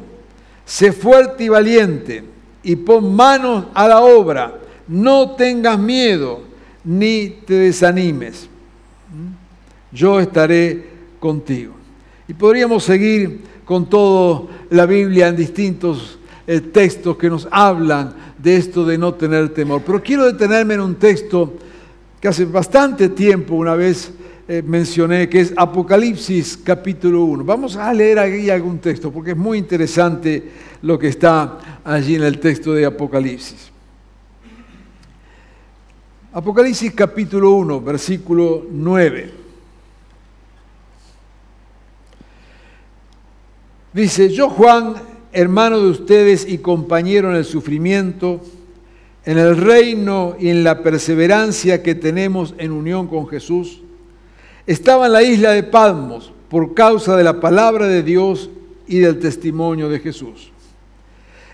sé 0.65 0.91
fuerte 0.91 1.45
y 1.45 1.49
valiente 1.49 2.23
y 2.61 2.75
pon 2.75 3.15
manos 3.15 3.65
a 3.73 3.87
la 3.87 4.01
obra. 4.01 4.53
No 4.87 5.31
tengas 5.31 5.79
miedo 5.79 6.41
ni 6.83 7.29
te 7.43 7.55
desanimes. 7.55 8.47
Yo 9.91 10.19
estaré 10.19 10.89
contigo. 11.19 11.76
Y 12.27 12.33
podríamos 12.33 12.83
seguir 12.83 13.41
con 13.63 13.89
toda 13.89 14.47
la 14.69 14.85
Biblia 14.85 15.29
en 15.29 15.35
distintos 15.35 16.19
eh, 16.45 16.59
textos 16.59 17.17
que 17.17 17.29
nos 17.29 17.47
hablan 17.51 18.13
de 18.37 18.57
esto 18.57 18.85
de 18.85 18.97
no 18.97 19.13
tener 19.13 19.49
temor. 19.49 19.81
Pero 19.85 20.01
quiero 20.01 20.25
detenerme 20.25 20.73
en 20.73 20.81
un 20.81 20.95
texto 20.95 21.53
que 22.19 22.27
hace 22.27 22.45
bastante 22.45 23.09
tiempo 23.09 23.55
una 23.55 23.75
vez 23.75 24.11
eh, 24.47 24.63
mencioné, 24.65 25.27
que 25.27 25.41
es 25.41 25.53
Apocalipsis 25.55 26.57
capítulo 26.63 27.23
1. 27.23 27.43
Vamos 27.43 27.75
a 27.75 27.93
leer 27.93 28.19
aquí 28.19 28.49
algún 28.49 28.79
texto 28.79 29.11
porque 29.11 29.31
es 29.31 29.37
muy 29.37 29.57
interesante 29.57 30.51
lo 30.81 30.97
que 30.97 31.09
está 31.09 31.81
allí 31.83 32.15
en 32.15 32.23
el 32.23 32.39
texto 32.39 32.73
de 32.73 32.85
Apocalipsis. 32.85 33.71
Apocalipsis 36.31 36.93
capítulo 36.93 37.51
1, 37.51 37.81
versículo 37.81 38.65
9. 38.71 39.46
Dice, 43.97 44.29
yo 44.29 44.47
Juan, 44.47 44.93
hermano 45.33 45.81
de 45.81 45.89
ustedes 45.89 46.47
y 46.47 46.59
compañero 46.59 47.31
en 47.31 47.35
el 47.37 47.45
sufrimiento, 47.45 48.41
en 49.25 49.39
el 49.39 49.57
reino 49.57 50.35
y 50.39 50.49
en 50.49 50.63
la 50.63 50.83
perseverancia 50.83 51.81
que 51.81 51.95
tenemos 51.95 52.53
en 52.59 52.73
unión 52.73 53.07
con 53.07 53.27
Jesús, 53.27 53.81
estaba 54.67 55.07
en 55.07 55.13
la 55.13 55.23
isla 55.23 55.49
de 55.49 55.63
Palmos 55.63 56.31
por 56.47 56.75
causa 56.75 57.17
de 57.17 57.23
la 57.23 57.39
palabra 57.39 57.87
de 57.87 58.03
Dios 58.03 58.51
y 58.85 58.99
del 58.99 59.17
testimonio 59.17 59.89
de 59.89 59.97
Jesús. 59.97 60.51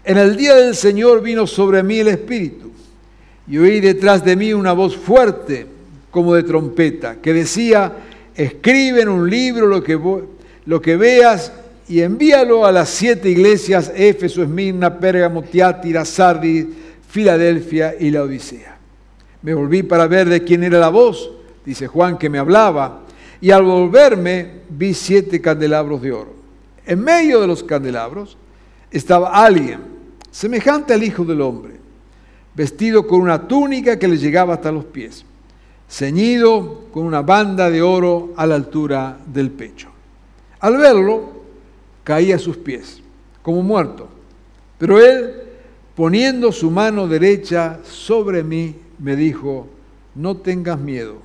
En 0.03 0.17
el 0.17 0.35
día 0.35 0.55
del 0.55 0.75
Señor 0.75 1.21
vino 1.21 1.47
sobre 1.47 1.81
mí 1.81 1.99
el 1.99 2.09
Espíritu 2.09 2.71
y 3.47 3.57
oí 3.57 3.79
detrás 3.79 4.21
de 4.25 4.35
mí 4.35 4.51
una 4.51 4.73
voz 4.73 4.97
fuerte 4.97 5.65
como 6.11 6.35
de 6.35 6.43
trompeta 6.43 7.21
que 7.21 7.31
decía, 7.31 7.93
escribe 8.35 9.03
en 9.03 9.07
un 9.07 9.29
libro 9.29 9.65
lo 9.65 9.81
que, 9.81 9.97
lo 10.65 10.81
que 10.81 10.97
veas 10.97 11.53
y 11.87 12.01
envíalo 12.01 12.65
a 12.65 12.71
las 12.71 12.89
siete 12.89 13.29
iglesias, 13.29 13.91
Éfeso, 13.95 14.41
Esmirna, 14.41 14.99
Pérgamo, 14.99 15.41
Tiátira, 15.41 16.05
Sardis, 16.05 16.67
Filadelfia 17.09 17.95
y 17.99 18.09
la 18.09 18.23
Odisea. 18.23 18.77
Me 19.41 19.53
volví 19.53 19.83
para 19.83 20.07
ver 20.07 20.29
de 20.29 20.43
quién 20.43 20.63
era 20.63 20.79
la 20.79 20.89
voz, 20.89 21.31
dice 21.65 21.87
Juan 21.87 22.17
que 22.17 22.29
me 22.29 22.39
hablaba, 22.39 23.01
y 23.41 23.51
al 23.51 23.63
volverme 23.63 24.61
vi 24.69 24.93
siete 24.93 25.41
candelabros 25.41 26.01
de 26.01 26.13
oro. 26.13 26.33
En 26.85 27.01
medio 27.01 27.41
de 27.41 27.47
los 27.47 27.63
candelabros 27.63 28.37
estaba 28.89 29.43
alguien 29.43 29.81
semejante 30.31 30.93
al 30.93 31.03
Hijo 31.03 31.25
del 31.25 31.41
Hombre, 31.41 31.73
vestido 32.55 33.05
con 33.05 33.21
una 33.21 33.47
túnica 33.47 33.99
que 33.99 34.07
le 34.07 34.17
llegaba 34.17 34.53
hasta 34.53 34.71
los 34.71 34.85
pies, 34.85 35.25
ceñido 35.89 36.85
con 36.91 37.03
una 37.03 37.21
banda 37.21 37.69
de 37.69 37.81
oro 37.81 38.33
a 38.37 38.47
la 38.47 38.55
altura 38.55 39.17
del 39.25 39.51
pecho. 39.51 39.89
Al 40.59 40.77
verlo, 40.77 41.32
caía 42.03 42.35
a 42.35 42.39
sus 42.39 42.57
pies, 42.57 43.01
como 43.41 43.61
muerto. 43.61 44.09
Pero 44.77 44.99
él, 44.99 45.33
poniendo 45.95 46.51
su 46.51 46.69
mano 46.69 47.07
derecha 47.07 47.79
sobre 47.83 48.43
mí, 48.43 48.75
me 48.99 49.15
dijo, 49.15 49.67
no 50.15 50.37
tengas 50.37 50.79
miedo, 50.79 51.17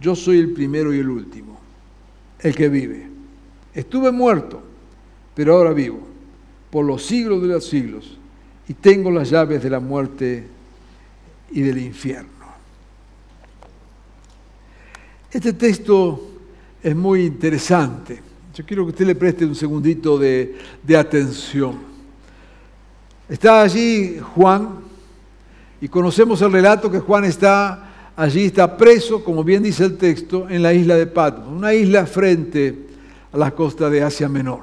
yo 0.00 0.14
soy 0.14 0.38
el 0.38 0.52
primero 0.52 0.94
y 0.94 0.98
el 0.98 1.08
último, 1.08 1.58
el 2.40 2.54
que 2.54 2.68
vive. 2.68 3.08
Estuve 3.74 4.10
muerto, 4.12 4.62
pero 5.34 5.56
ahora 5.56 5.72
vivo 5.72 6.08
por 6.70 6.84
los 6.84 7.04
siglos 7.04 7.42
de 7.42 7.48
los 7.48 7.66
siglos 7.66 8.18
y 8.68 8.74
tengo 8.74 9.10
las 9.10 9.30
llaves 9.30 9.62
de 9.62 9.70
la 9.70 9.80
muerte 9.80 10.46
y 11.50 11.60
del 11.62 11.78
infierno. 11.78 12.28
Este 15.30 15.52
texto 15.52 16.30
es 16.82 16.94
muy 16.94 17.24
interesante. 17.24 18.27
Yo 18.58 18.66
quiero 18.66 18.84
que 18.86 18.90
usted 18.90 19.06
le 19.06 19.14
preste 19.14 19.46
un 19.46 19.54
segundito 19.54 20.18
de, 20.18 20.56
de 20.82 20.96
atención. 20.96 21.78
Está 23.28 23.62
allí 23.62 24.18
Juan 24.34 24.80
y 25.80 25.86
conocemos 25.86 26.42
el 26.42 26.50
relato 26.50 26.90
que 26.90 26.98
Juan 26.98 27.24
está 27.24 28.10
allí, 28.16 28.46
está 28.46 28.76
preso, 28.76 29.22
como 29.22 29.44
bien 29.44 29.62
dice 29.62 29.84
el 29.84 29.96
texto, 29.96 30.48
en 30.50 30.64
la 30.64 30.74
isla 30.74 30.96
de 30.96 31.06
Patmos, 31.06 31.46
una 31.46 31.72
isla 31.72 32.04
frente 32.04 32.76
a 33.30 33.38
la 33.38 33.52
costa 33.52 33.88
de 33.88 34.02
Asia 34.02 34.28
Menor. 34.28 34.62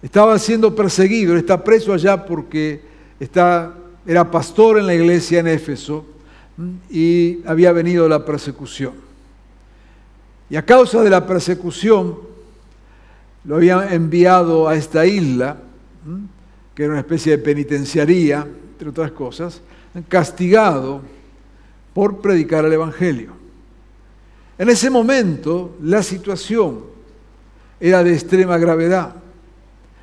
Estaba 0.00 0.38
siendo 0.38 0.72
perseguido, 0.72 1.36
está 1.36 1.64
preso 1.64 1.92
allá 1.92 2.24
porque 2.24 2.82
está, 3.18 3.74
era 4.06 4.30
pastor 4.30 4.78
en 4.78 4.86
la 4.86 4.94
iglesia 4.94 5.40
en 5.40 5.48
Éfeso 5.48 6.06
y 6.88 7.40
había 7.46 7.72
venido 7.72 8.08
la 8.08 8.24
persecución. 8.24 8.92
Y 10.48 10.54
a 10.54 10.64
causa 10.64 11.02
de 11.02 11.10
la 11.10 11.26
persecución, 11.26 12.29
lo 13.44 13.56
habían 13.56 13.92
enviado 13.92 14.68
a 14.68 14.74
esta 14.74 15.06
isla, 15.06 15.56
que 16.74 16.84
era 16.84 16.92
una 16.92 17.00
especie 17.00 17.36
de 17.36 17.42
penitenciaría, 17.42 18.46
entre 18.72 18.88
otras 18.88 19.12
cosas, 19.12 19.60
castigado 20.08 21.02
por 21.94 22.20
predicar 22.20 22.64
el 22.64 22.72
Evangelio. 22.72 23.32
En 24.58 24.68
ese 24.68 24.90
momento 24.90 25.76
la 25.82 26.02
situación 26.02 26.84
era 27.80 28.04
de 28.04 28.12
extrema 28.12 28.58
gravedad. 28.58 29.14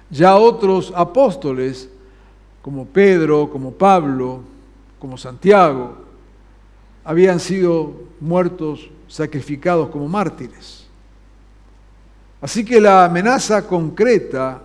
Ya 0.09 0.35
otros 0.35 0.91
apóstoles, 0.95 1.89
como 2.61 2.85
Pedro, 2.85 3.49
como 3.49 3.71
Pablo, 3.71 4.41
como 4.99 5.17
Santiago, 5.17 5.97
habían 7.03 7.39
sido 7.39 7.93
muertos, 8.19 8.89
sacrificados 9.07 9.89
como 9.89 10.07
mártires. 10.07 10.86
Así 12.41 12.63
que 12.63 12.79
la 12.79 13.05
amenaza 13.05 13.65
concreta 13.65 14.61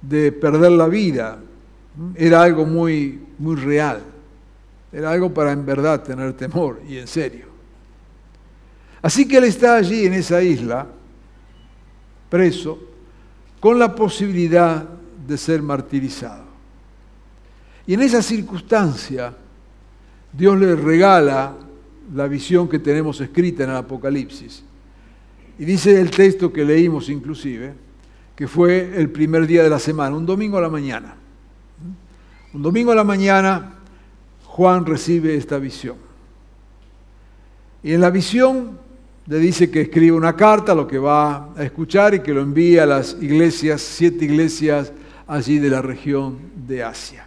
de 0.00 0.32
perder 0.32 0.72
la 0.72 0.88
vida 0.88 1.38
era 2.14 2.42
algo 2.42 2.64
muy, 2.64 3.22
muy 3.38 3.56
real. 3.56 4.02
Era 4.92 5.10
algo 5.10 5.32
para 5.32 5.52
en 5.52 5.66
verdad 5.66 6.02
tener 6.02 6.32
temor 6.34 6.80
y 6.88 6.98
en 6.98 7.06
serio. 7.06 7.46
Así 9.02 9.28
que 9.28 9.36
él 9.36 9.44
está 9.44 9.76
allí 9.76 10.06
en 10.06 10.14
esa 10.14 10.42
isla, 10.42 10.86
preso, 12.30 12.78
con 13.60 13.78
la 13.78 13.94
posibilidad 13.94 14.84
de 15.26 15.36
ser 15.36 15.62
martirizado. 15.62 16.44
Y 17.86 17.94
en 17.94 18.02
esa 18.02 18.22
circunstancia, 18.22 19.34
Dios 20.32 20.58
le 20.58 20.74
regala 20.74 21.54
la 22.14 22.26
visión 22.26 22.68
que 22.68 22.78
tenemos 22.78 23.20
escrita 23.20 23.64
en 23.64 23.70
el 23.70 23.76
Apocalipsis. 23.76 24.62
Y 25.58 25.64
dice 25.64 26.00
el 26.00 26.10
texto 26.10 26.52
que 26.52 26.64
leímos 26.64 27.08
inclusive, 27.08 27.72
que 28.34 28.46
fue 28.46 28.92
el 28.96 29.10
primer 29.10 29.46
día 29.46 29.62
de 29.62 29.70
la 29.70 29.78
semana, 29.78 30.16
un 30.16 30.26
domingo 30.26 30.58
a 30.58 30.60
la 30.60 30.68
mañana. 30.68 31.14
Un 32.52 32.62
domingo 32.62 32.92
a 32.92 32.94
la 32.94 33.04
mañana 33.04 33.74
Juan 34.44 34.84
recibe 34.84 35.34
esta 35.34 35.58
visión. 35.58 35.96
Y 37.82 37.92
en 37.92 38.00
la 38.00 38.10
visión 38.10 38.78
le 39.26 39.38
dice 39.38 39.70
que 39.70 39.82
escribe 39.82 40.12
una 40.12 40.36
carta, 40.36 40.74
lo 40.74 40.86
que 40.86 40.98
va 40.98 41.54
a 41.54 41.64
escuchar, 41.64 42.14
y 42.14 42.20
que 42.20 42.32
lo 42.32 42.40
envía 42.40 42.84
a 42.84 42.86
las 42.86 43.16
iglesias, 43.20 43.82
siete 43.82 44.24
iglesias 44.24 44.92
allí 45.26 45.58
de 45.58 45.70
la 45.70 45.82
región 45.82 46.38
de 46.66 46.82
Asia. 46.82 47.26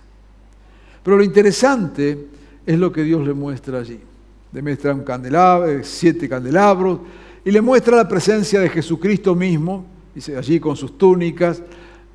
Pero 1.04 1.18
lo 1.18 1.24
interesante 1.24 2.28
es 2.66 2.78
lo 2.78 2.92
que 2.92 3.04
Dios 3.04 3.26
le 3.26 3.34
muestra 3.34 3.80
allí. 3.80 4.00
Le 4.52 4.62
muestra 4.62 4.94
un 4.94 5.04
candelabro, 5.04 5.84
siete 5.84 6.28
candelabros, 6.28 7.00
y 7.46 7.52
le 7.52 7.62
muestra 7.62 7.96
la 7.96 8.08
presencia 8.08 8.60
de 8.60 8.70
Jesucristo 8.70 9.36
mismo, 9.36 9.86
dice 10.14 10.36
allí 10.36 10.60
con 10.60 10.76
sus 10.76 10.98
túnicas, 10.98 11.62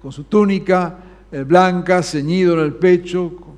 con 0.00 0.12
su 0.12 0.25
túnica 0.25 0.99
eh, 1.33 1.43
blanca, 1.43 2.02
ceñido 2.02 2.54
en 2.54 2.61
el 2.61 2.75
pecho, 2.75 3.37
con 3.37 3.54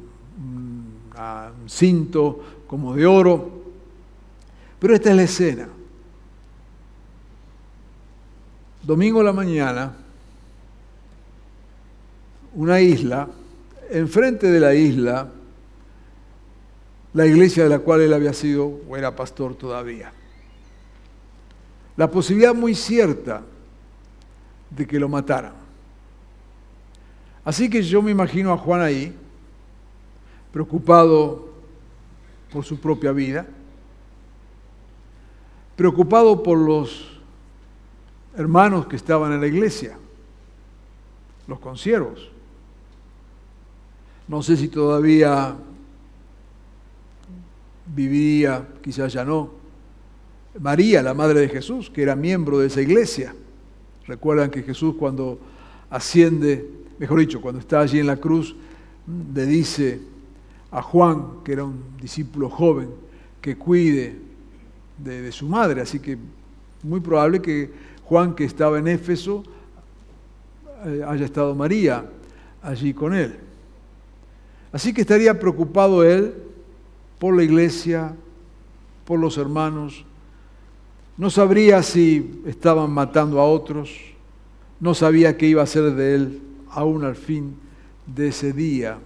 un 1.62 1.68
cinto 1.68 2.40
como 2.66 2.94
de 2.94 3.06
oro. 3.06 3.50
Pero 4.78 4.94
esta 4.94 5.10
es 5.10 5.16
la 5.16 5.22
escena. 5.22 5.68
Domingo 8.82 9.20
a 9.20 9.24
la 9.24 9.32
mañana, 9.32 9.96
una 12.54 12.80
isla, 12.80 13.28
enfrente 13.90 14.50
de 14.50 14.60
la 14.60 14.74
isla, 14.74 15.28
la 17.12 17.26
iglesia 17.26 17.64
de 17.64 17.70
la 17.70 17.80
cual 17.80 18.02
él 18.02 18.12
había 18.12 18.32
sido 18.32 18.80
o 18.88 18.96
era 18.96 19.16
pastor 19.16 19.56
todavía. 19.56 20.12
La 21.96 22.10
posibilidad 22.10 22.54
muy 22.54 22.74
cierta 22.74 23.42
de 24.70 24.86
que 24.86 25.00
lo 25.00 25.08
mataran. 25.08 25.54
Así 27.44 27.70
que 27.70 27.82
yo 27.82 28.02
me 28.02 28.10
imagino 28.10 28.52
a 28.52 28.58
Juan 28.58 28.80
ahí, 28.80 29.16
preocupado 30.52 31.48
por 32.52 32.64
su 32.64 32.78
propia 32.80 33.12
vida, 33.12 33.46
preocupado 35.76 36.42
por 36.42 36.58
los 36.58 37.20
hermanos 38.36 38.86
que 38.86 38.96
estaban 38.96 39.32
en 39.32 39.40
la 39.40 39.46
iglesia, 39.46 39.96
los 41.46 41.60
consiervos. 41.60 42.30
No 44.26 44.42
sé 44.42 44.56
si 44.56 44.68
todavía 44.68 45.54
vivía, 47.94 48.66
quizás 48.82 49.12
ya 49.12 49.24
no, 49.24 49.50
María, 50.60 51.02
la 51.02 51.14
madre 51.14 51.40
de 51.40 51.48
Jesús, 51.48 51.90
que 51.90 52.02
era 52.02 52.16
miembro 52.16 52.58
de 52.58 52.68
esa 52.68 52.80
iglesia. 52.80 53.34
Recuerdan 54.06 54.50
que 54.50 54.62
Jesús 54.62 54.94
cuando 54.98 55.38
asciende, 55.90 56.68
mejor 56.98 57.20
dicho, 57.20 57.40
cuando 57.40 57.60
está 57.60 57.80
allí 57.80 57.98
en 57.98 58.06
la 58.06 58.16
cruz, 58.16 58.54
le 59.34 59.46
dice 59.46 60.00
a 60.70 60.82
Juan, 60.82 61.44
que 61.44 61.52
era 61.52 61.64
un 61.64 61.82
discípulo 62.00 62.48
joven, 62.50 62.90
que 63.40 63.56
cuide 63.56 64.16
de, 64.98 65.30
su 65.32 65.48
madre. 65.48 65.80
Así 65.80 66.00
que 66.00 66.18
muy 66.82 67.00
probable 67.00 67.40
que 67.40 67.70
Juan, 68.04 68.34
que 68.34 68.44
estaba 68.44 68.78
en 68.78 68.88
Éfeso, 68.88 69.42
eh, 70.84 71.04
haya 71.06 71.24
estado 71.24 71.54
María 71.54 72.04
allí 72.62 72.92
con 72.92 73.14
él. 73.14 73.36
Así 74.72 74.92
que 74.92 75.00
estaría 75.00 75.38
preocupado 75.38 76.04
él 76.04 76.34
por 77.18 77.34
la 77.34 77.42
iglesia, 77.42 78.14
por 79.04 79.18
los 79.18 79.38
hermanos. 79.38 80.04
No 81.16 81.30
sabría 81.30 81.82
si 81.82 82.42
estaban 82.46 82.90
matando 82.90 83.40
a 83.40 83.44
otros, 83.44 83.90
no 84.80 84.94
sabía 84.94 85.36
qué 85.36 85.46
iba 85.46 85.62
a 85.62 85.64
hacer 85.64 85.94
de 85.94 86.14
él 86.14 86.42
aún 86.70 87.04
al 87.04 87.16
fin 87.16 87.56
de 88.06 88.28
ese 88.28 88.52
día. 88.52 88.98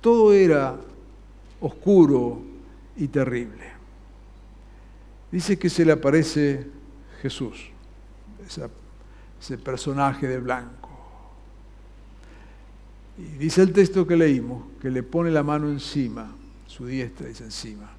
Todo 0.00 0.32
era 0.32 0.76
oscuro 1.60 2.40
y 2.96 3.08
terrible. 3.08 3.70
Dice 5.32 5.58
que 5.58 5.68
se 5.68 5.84
le 5.84 5.92
aparece 5.92 6.66
Jesús, 7.22 7.70
ese 9.40 9.58
personaje 9.58 10.28
de 10.28 10.38
blanco. 10.38 10.90
Y 13.18 13.38
dice 13.38 13.62
el 13.62 13.72
texto 13.72 14.06
que 14.06 14.16
leímos, 14.16 14.62
que 14.80 14.90
le 14.90 15.02
pone 15.02 15.30
la 15.30 15.42
mano 15.42 15.68
encima, 15.68 16.34
su 16.66 16.86
diestra 16.86 17.26
dice 17.26 17.44
encima, 17.44 17.90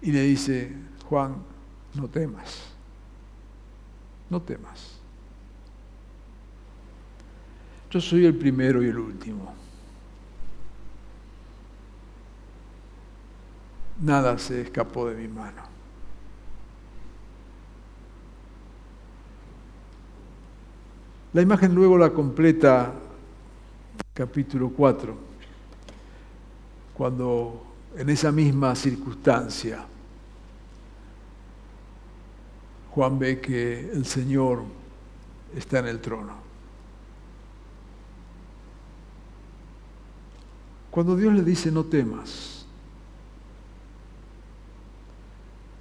y 0.00 0.10
le 0.10 0.22
dice, 0.22 0.72
Juan, 1.08 1.51
no 1.94 2.08
temas, 2.08 2.62
no 4.30 4.40
temas. 4.40 4.98
Yo 7.90 8.00
soy 8.00 8.24
el 8.24 8.34
primero 8.34 8.82
y 8.82 8.88
el 8.88 8.98
último. 8.98 9.52
Nada 14.00 14.38
se 14.38 14.62
escapó 14.62 15.08
de 15.08 15.16
mi 15.16 15.28
mano. 15.28 15.62
La 21.34 21.42
imagen 21.42 21.74
luego 21.74 21.96
la 21.96 22.10
completa 22.10 22.92
capítulo 24.14 24.70
4, 24.70 25.16
cuando 26.94 27.62
en 27.96 28.10
esa 28.10 28.32
misma 28.32 28.74
circunstancia 28.74 29.86
Juan 32.94 33.18
ve 33.18 33.40
que 33.40 33.90
el 33.90 34.04
Señor 34.04 34.64
está 35.56 35.78
en 35.78 35.86
el 35.86 36.00
trono. 36.00 36.34
Cuando 40.90 41.16
Dios 41.16 41.32
le 41.32 41.42
dice 41.42 41.72
no 41.72 41.84
temas, 41.84 42.66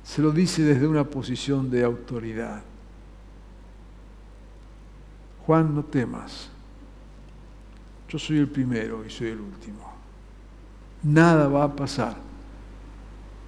se 0.06 0.22
lo 0.22 0.32
dice 0.32 0.64
desde 0.64 0.88
una 0.88 1.04
posición 1.04 1.70
de 1.70 1.84
autoridad. 1.84 2.64
Juan, 5.46 5.76
no 5.76 5.84
temas. 5.84 6.50
Yo 8.08 8.20
soy 8.20 8.38
el 8.38 8.48
primero 8.48 9.06
y 9.06 9.10
soy 9.10 9.30
el 9.30 9.42
último. 9.42 9.92
Nada 11.04 11.50
va 11.50 11.66
a 11.66 11.76
pasar 11.76 12.16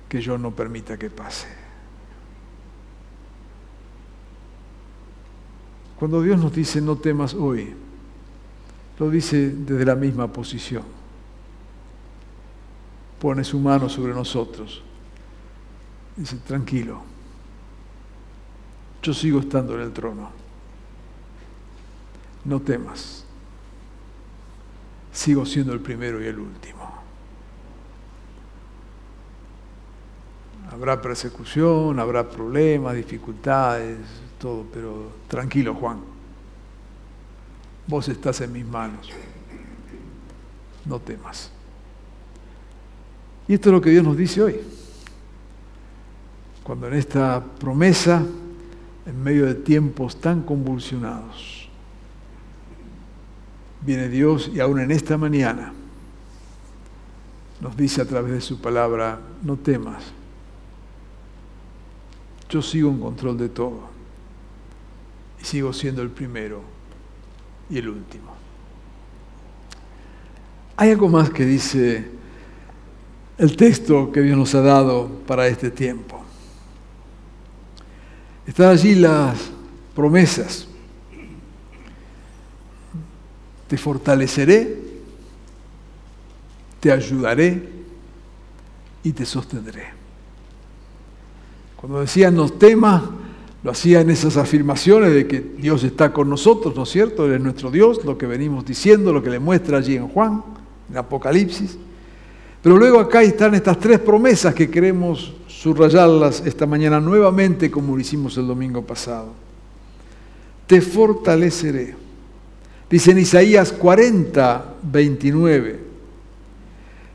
que 0.09 0.19
yo 0.19 0.37
no 0.37 0.51
permita 0.51 0.97
que 0.97 1.09
pase. 1.09 1.62
Cuando 6.03 6.21
Dios 6.21 6.37
nos 6.37 6.51
dice 6.53 6.81
no 6.81 6.97
temas 6.97 7.33
hoy, 7.33 7.73
lo 8.99 9.09
dice 9.09 9.51
desde 9.51 9.85
la 9.85 9.95
misma 9.95 10.27
posición. 10.27 10.83
Pone 13.21 13.45
su 13.45 13.57
mano 13.57 13.87
sobre 13.87 14.13
nosotros. 14.13 14.83
Dice, 16.17 16.35
tranquilo, 16.45 17.01
yo 19.01 19.13
sigo 19.13 19.39
estando 19.39 19.75
en 19.75 19.79
el 19.79 19.93
trono 19.93 20.29
no 22.43 22.59
temas, 22.59 23.23
sigo 25.13 25.45
siendo 25.45 25.71
el 25.71 25.79
primero 25.79 26.21
y 26.21 26.25
el 26.25 26.37
último. 26.37 27.01
Habrá 30.69 31.01
persecución, 31.01 31.97
habrá 31.97 32.29
problemas, 32.29 32.93
dificultades, 32.93 34.22
todo, 34.43 34.65
pero 34.73 35.09
tranquilo 35.29 35.73
Juan, 35.73 36.01
vos 37.87 38.09
estás 38.09 38.41
en 38.41 38.51
mis 38.51 38.65
manos, 38.65 39.09
no 40.83 40.99
temas. 40.99 41.49
Y 43.47 43.53
esto 43.53 43.69
es 43.69 43.73
lo 43.73 43.79
que 43.79 43.91
Dios 43.91 44.03
nos 44.03 44.17
dice 44.17 44.41
hoy. 44.41 44.59
Cuando 46.61 46.89
en 46.89 46.95
esta 46.95 47.41
promesa, 47.41 48.21
en 49.05 49.23
medio 49.23 49.45
de 49.45 49.55
tiempos 49.55 50.19
tan 50.19 50.41
convulsionados, 50.41 51.69
viene 53.79 54.09
Dios 54.09 54.51
y 54.53 54.59
aún 54.59 54.81
en 54.81 54.91
esta 54.91 55.17
mañana 55.17 55.71
nos 57.61 57.77
dice 57.77 58.01
a 58.01 58.05
través 58.05 58.33
de 58.33 58.41
su 58.41 58.59
palabra, 58.59 59.21
no 59.41 59.55
temas, 59.55 60.03
yo 62.49 62.61
sigo 62.61 62.89
en 62.89 62.99
control 62.99 63.37
de 63.37 63.47
todo 63.47 63.92
sigo 65.43 65.71
siendo 65.73 66.01
el 66.01 66.09
primero 66.09 66.63
y 67.69 67.77
el 67.77 67.89
último. 67.89 68.33
Hay 70.75 70.89
algo 70.89 71.07
más 71.07 71.29
que 71.29 71.45
dice 71.45 72.07
el 73.37 73.55
texto 73.55 74.11
que 74.11 74.21
Dios 74.21 74.37
nos 74.37 74.55
ha 74.55 74.61
dado 74.61 75.07
para 75.27 75.47
este 75.47 75.69
tiempo. 75.69 76.23
Están 78.47 78.69
allí 78.71 78.95
las 78.95 79.51
promesas 79.93 80.67
te 83.73 83.77
fortaleceré, 83.79 84.77
te 86.79 86.91
ayudaré, 86.91 87.73
y 89.03 89.11
te 89.11 89.25
sostendré. 89.25 89.85
Cuando 91.75 91.99
decía 91.99 92.31
no 92.31 92.49
temas, 92.49 93.01
lo 93.63 93.71
hacía 93.71 94.01
en 94.01 94.09
esas 94.09 94.35
afirmaciones 94.35 95.13
de 95.13 95.25
que 95.25 95.39
Dios 95.57 95.83
está 95.83 96.11
con 96.11 96.29
nosotros, 96.29 96.75
¿no 96.75 96.83
es 96.83 96.89
cierto? 96.89 97.25
Él 97.25 97.33
es 97.33 97.41
nuestro 97.41 97.71
Dios, 97.71 98.03
lo 98.03 98.17
que 98.17 98.25
venimos 98.25 98.65
diciendo, 98.65 99.13
lo 99.13 99.23
que 99.23 99.29
le 99.29 99.39
muestra 99.39 99.77
allí 99.77 99.95
en 99.95 100.09
Juan, 100.09 100.43
en 100.89 100.97
Apocalipsis. 100.97 101.77
Pero 102.61 102.77
luego 102.77 102.99
acá 102.99 103.23
están 103.23 103.55
estas 103.55 103.79
tres 103.79 103.99
promesas 103.99 104.53
que 104.53 104.69
queremos 104.69 105.33
subrayarlas 105.47 106.43
esta 106.45 106.65
mañana 106.65 106.99
nuevamente 106.99 107.71
como 107.71 107.95
lo 107.95 108.01
hicimos 108.01 108.37
el 108.37 108.47
domingo 108.47 108.81
pasado. 108.81 109.29
Te 110.67 110.81
fortaleceré. 110.81 111.95
Dice 112.89 113.11
en 113.11 113.19
Isaías 113.19 113.71
40, 113.71 114.75
29, 114.83 115.79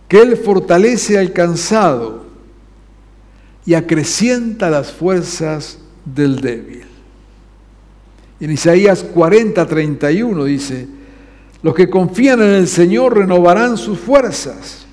que 0.09 0.21
Él 0.21 0.37
fortalece 0.37 1.19
al 1.19 1.33
cansado 1.35 2.25
y 3.67 3.75
acrecienta 3.75 4.71
las 4.71 4.93
fuerzas 4.93 5.79
del 6.15 6.41
débil. 6.41 6.85
En 8.41 8.51
Isaías 8.53 9.03
40, 9.03 9.67
31 9.67 10.45
dice, 10.45 10.87
los 11.63 11.75
que 11.75 11.91
confían 11.91 12.41
en 12.41 12.51
el 12.51 12.69
Señor 12.69 13.19
renovarán 13.19 13.77
sus 13.77 13.99
fuerzas, 13.99 14.87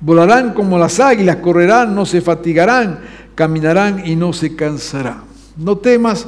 volarán 0.00 0.52
como 0.52 0.78
las 0.78 0.98
águilas, 0.98 1.36
correrán, 1.36 1.94
no 1.94 2.04
se 2.04 2.20
fatigarán, 2.20 3.00
caminarán 3.34 4.04
y 4.04 4.16
no 4.16 4.32
se 4.32 4.56
cansarán. 4.56 5.22
No 5.56 5.78
temas, 5.78 6.26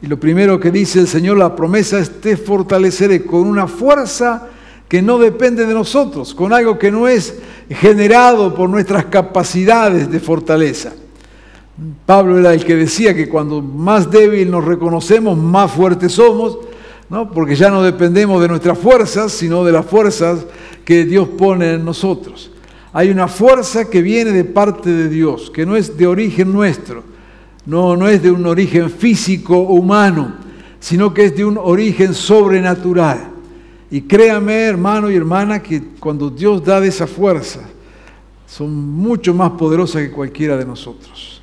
y 0.00 0.06
lo 0.06 0.20
primero 0.20 0.60
que 0.60 0.70
dice 0.70 1.00
el 1.00 1.08
Señor, 1.08 1.38
la 1.38 1.56
promesa 1.56 1.98
es 1.98 2.20
te 2.20 2.36
fortaleceré 2.36 3.24
con 3.24 3.40
una 3.40 3.66
fuerza 3.66 4.48
que 4.88 5.02
no 5.02 5.18
depende 5.18 5.66
de 5.66 5.74
nosotros, 5.74 6.34
con 6.34 6.52
algo 6.52 6.78
que 6.78 6.92
no 6.92 7.08
es 7.08 7.34
generado 7.68 8.54
por 8.54 8.70
nuestras 8.70 9.06
capacidades 9.06 10.08
de 10.10 10.20
fortaleza. 10.20 10.92
Pablo 12.06 12.38
era 12.38 12.54
el 12.54 12.64
que 12.64 12.74
decía 12.74 13.14
que 13.14 13.28
cuando 13.28 13.60
más 13.60 14.10
débil 14.10 14.50
nos 14.50 14.64
reconocemos, 14.64 15.36
más 15.36 15.70
fuertes 15.70 16.12
somos, 16.12 16.58
¿no? 17.10 17.30
porque 17.30 17.54
ya 17.54 17.70
no 17.70 17.82
dependemos 17.82 18.40
de 18.40 18.48
nuestras 18.48 18.78
fuerzas, 18.78 19.32
sino 19.32 19.62
de 19.62 19.72
las 19.72 19.84
fuerzas 19.84 20.46
que 20.84 21.04
Dios 21.04 21.28
pone 21.28 21.74
en 21.74 21.84
nosotros. 21.84 22.50
Hay 22.94 23.10
una 23.10 23.28
fuerza 23.28 23.90
que 23.90 24.00
viene 24.00 24.32
de 24.32 24.44
parte 24.44 24.90
de 24.90 25.10
Dios, 25.10 25.50
que 25.50 25.66
no 25.66 25.76
es 25.76 25.98
de 25.98 26.06
origen 26.06 26.50
nuestro, 26.50 27.04
no, 27.66 27.94
no 27.94 28.08
es 28.08 28.22
de 28.22 28.30
un 28.30 28.46
origen 28.46 28.88
físico 28.88 29.58
humano, 29.58 30.34
sino 30.80 31.12
que 31.12 31.26
es 31.26 31.36
de 31.36 31.44
un 31.44 31.58
origen 31.58 32.14
sobrenatural. 32.14 33.32
Y 33.90 34.02
créame, 34.02 34.62
hermano 34.62 35.10
y 35.10 35.16
hermana, 35.16 35.62
que 35.62 35.82
cuando 36.00 36.30
Dios 36.30 36.64
da 36.64 36.80
de 36.80 36.88
esa 36.88 37.06
fuerza, 37.06 37.60
son 38.46 38.74
mucho 38.74 39.34
más 39.34 39.50
poderosas 39.52 40.02
que 40.02 40.10
cualquiera 40.10 40.56
de 40.56 40.64
nosotros 40.64 41.35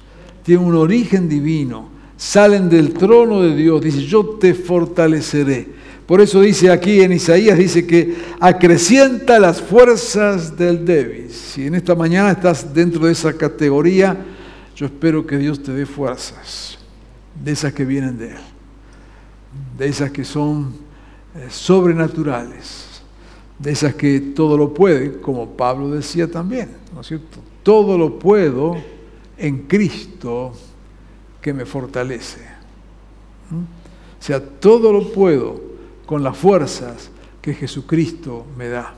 tienen 0.44 0.66
un 0.66 0.76
origen 0.76 1.28
divino, 1.28 1.90
salen 2.18 2.70
del 2.70 2.94
trono 2.94 3.42
de 3.42 3.56
Dios, 3.56 3.82
dice, 3.82 4.04
yo 4.04 4.26
te 4.40 4.54
fortaleceré. 4.54 5.68
Por 6.06 6.20
eso 6.20 6.42
dice 6.42 6.70
aquí 6.70 7.02
en 7.02 7.14
Isaías, 7.14 7.58
dice 7.58 7.88
que 7.88 8.16
acrecienta 8.40 9.40
las 9.40 9.62
fuerzas 9.62 10.58
del 10.58 10.86
débil. 10.86 11.30
Si 11.30 11.66
en 11.68 11.76
esta 11.76 11.96
mañana 11.96 12.32
estás 12.32 12.74
dentro 12.74 13.06
de 13.06 13.14
esa 13.14 13.34
categoría, 13.34 14.18
yo 14.76 14.86
espero 14.86 15.26
que 15.26 15.38
Dios 15.38 15.64
te 15.64 15.72
dé 15.72 15.86
fuerzas, 15.86 16.78
de 17.42 17.52
esas 17.52 17.74
que 17.74 17.86
vienen 17.86 18.18
de 18.18 18.32
Él, 18.32 18.42
de 19.78 19.88
esas 19.88 20.12
que 20.12 20.26
son 20.26 20.74
eh, 21.36 21.48
sobrenaturales, 21.50 23.02
de 23.58 23.72
esas 23.72 23.96
que 23.96 24.20
todo 24.20 24.58
lo 24.58 24.74
puede, 24.74 25.22
como 25.22 25.52
Pablo 25.52 25.90
decía 25.90 26.30
también, 26.30 26.70
¿no 26.94 27.02
es 27.02 27.08
cierto? 27.08 27.40
Todo 27.64 27.98
lo 27.98 28.20
puedo 28.20 28.76
en 29.44 29.64
Cristo 29.68 30.54
que 31.42 31.54
me 31.54 31.66
fortalece. 31.66 32.40
¿Mm? 33.50 33.64
O 34.20 34.26
sea, 34.26 34.40
todo 34.42 34.94
lo 34.94 35.12
puedo 35.12 35.62
con 36.06 36.24
las 36.24 36.38
fuerzas 36.38 37.12
que 37.42 37.54
Jesucristo 37.54 38.46
me 38.58 38.70
da. 38.70 38.96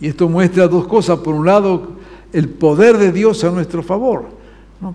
Y 0.00 0.06
esto 0.06 0.28
muestra 0.28 0.68
dos 0.68 0.86
cosas. 0.86 1.18
Por 1.18 1.34
un 1.34 1.44
lado, 1.44 1.96
el 2.32 2.48
poder 2.48 2.96
de 2.96 3.10
Dios 3.10 3.42
a 3.42 3.50
nuestro 3.50 3.82
favor. 3.82 4.26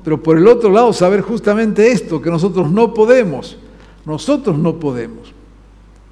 Pero 0.06 0.24
por 0.24 0.38
el 0.38 0.48
otro 0.48 0.72
lado, 0.72 0.94
saber 0.94 1.20
justamente 1.20 1.92
esto, 1.92 2.22
que 2.22 2.30
nosotros 2.30 2.72
no 2.72 2.94
podemos. 2.94 3.58
Nosotros 4.06 4.58
no 4.58 4.80
podemos. 4.80 5.34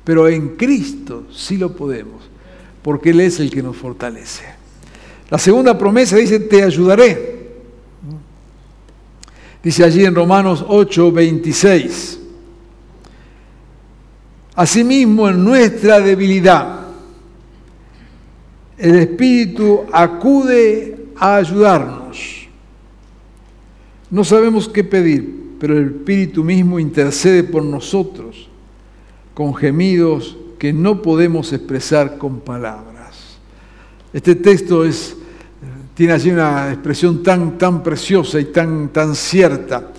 Pero 0.03 0.27
en 0.27 0.57
Cristo 0.57 1.23
sí 1.31 1.57
lo 1.57 1.73
podemos, 1.73 2.23
porque 2.81 3.11
Él 3.11 3.21
es 3.21 3.39
el 3.39 3.49
que 3.49 3.63
nos 3.63 3.77
fortalece. 3.77 4.43
La 5.29 5.37
segunda 5.37 5.77
promesa 5.77 6.17
dice, 6.17 6.41
te 6.41 6.61
ayudaré. 6.61 7.40
Dice 9.63 9.83
allí 9.83 10.05
en 10.05 10.15
Romanos 10.15 10.65
8, 10.67 11.11
26. 11.11 12.19
Asimismo, 14.55 15.29
en 15.29 15.43
nuestra 15.43 15.99
debilidad, 15.99 16.87
el 18.77 18.95
Espíritu 18.95 19.81
acude 19.91 21.07
a 21.15 21.35
ayudarnos. 21.37 22.47
No 24.09 24.23
sabemos 24.23 24.67
qué 24.67 24.83
pedir, 24.83 25.55
pero 25.59 25.77
el 25.77 25.85
Espíritu 25.85 26.43
mismo 26.43 26.79
intercede 26.79 27.43
por 27.43 27.63
nosotros 27.63 28.49
con 29.33 29.53
gemidos 29.53 30.37
que 30.57 30.73
no 30.73 31.01
podemos 31.01 31.53
expresar 31.53 32.17
con 32.17 32.39
palabras. 32.39 33.37
Este 34.11 34.35
texto 34.35 34.83
es 34.83 35.15
tiene 35.93 36.13
allí 36.13 36.31
una 36.31 36.71
expresión 36.71 37.21
tan, 37.21 37.57
tan 37.57 37.83
preciosa 37.83 38.39
y 38.39 38.45
tan, 38.45 38.89
tan 38.89 39.15
cierta. 39.15 39.91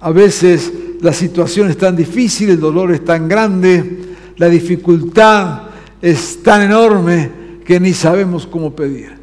A 0.00 0.10
veces 0.10 0.72
la 1.00 1.12
situación 1.12 1.70
es 1.70 1.76
tan 1.76 1.96
difícil, 1.96 2.50
el 2.50 2.60
dolor 2.60 2.92
es 2.92 3.04
tan 3.04 3.28
grande, 3.28 4.14
la 4.36 4.48
dificultad 4.48 5.62
es 6.00 6.42
tan 6.42 6.62
enorme 6.62 7.30
que 7.64 7.78
ni 7.80 7.92
sabemos 7.92 8.46
cómo 8.46 8.74
pedir. 8.74 9.18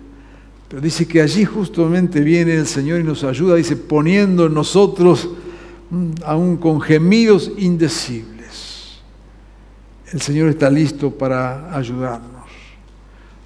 Pero 0.68 0.82
dice 0.82 1.08
que 1.08 1.22
allí 1.22 1.46
justamente 1.46 2.20
viene 2.20 2.56
el 2.56 2.68
Señor 2.68 3.00
y 3.00 3.04
nos 3.04 3.24
ayuda, 3.24 3.56
dice, 3.56 3.78
poniendo 3.78 4.48
en 4.48 4.54
nosotros 4.54 5.30
mm, 5.90 6.10
aún 6.26 6.58
con 6.58 6.82
gemidos 6.82 7.52
indecibles. 7.58 9.00
El 10.12 10.22
Señor 10.22 10.50
está 10.50 10.70
listo 10.70 11.10
para 11.10 11.76
ayudarnos 11.76 12.37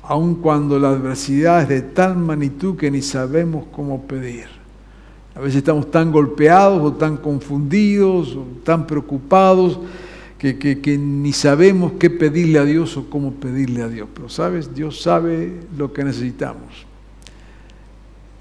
aun 0.03 0.35
cuando 0.35 0.79
la 0.79 0.89
adversidad 0.89 1.63
es 1.63 1.69
de 1.69 1.81
tal 1.81 2.17
magnitud 2.17 2.75
que 2.75 2.89
ni 2.89 3.01
sabemos 3.01 3.65
cómo 3.71 4.03
pedir. 4.03 4.45
A 5.35 5.39
veces 5.39 5.57
estamos 5.57 5.89
tan 5.89 6.11
golpeados 6.11 6.81
o 6.81 6.93
tan 6.93 7.17
confundidos 7.17 8.35
o 8.35 8.45
tan 8.63 8.85
preocupados 8.85 9.79
que, 10.37 10.57
que, 10.57 10.97
ni 10.97 11.33
sabemos 11.33 11.93
qué 11.99 12.09
pedirle 12.09 12.59
a 12.59 12.65
Dios 12.65 12.97
o 12.97 13.09
cómo 13.09 13.31
pedirle 13.33 13.83
a 13.83 13.87
Dios. 13.87 14.09
Pero 14.13 14.27
sabes, 14.27 14.73
Dios 14.73 15.01
sabe 15.01 15.53
lo 15.77 15.93
que 15.93 16.03
necesitamos. 16.03 16.85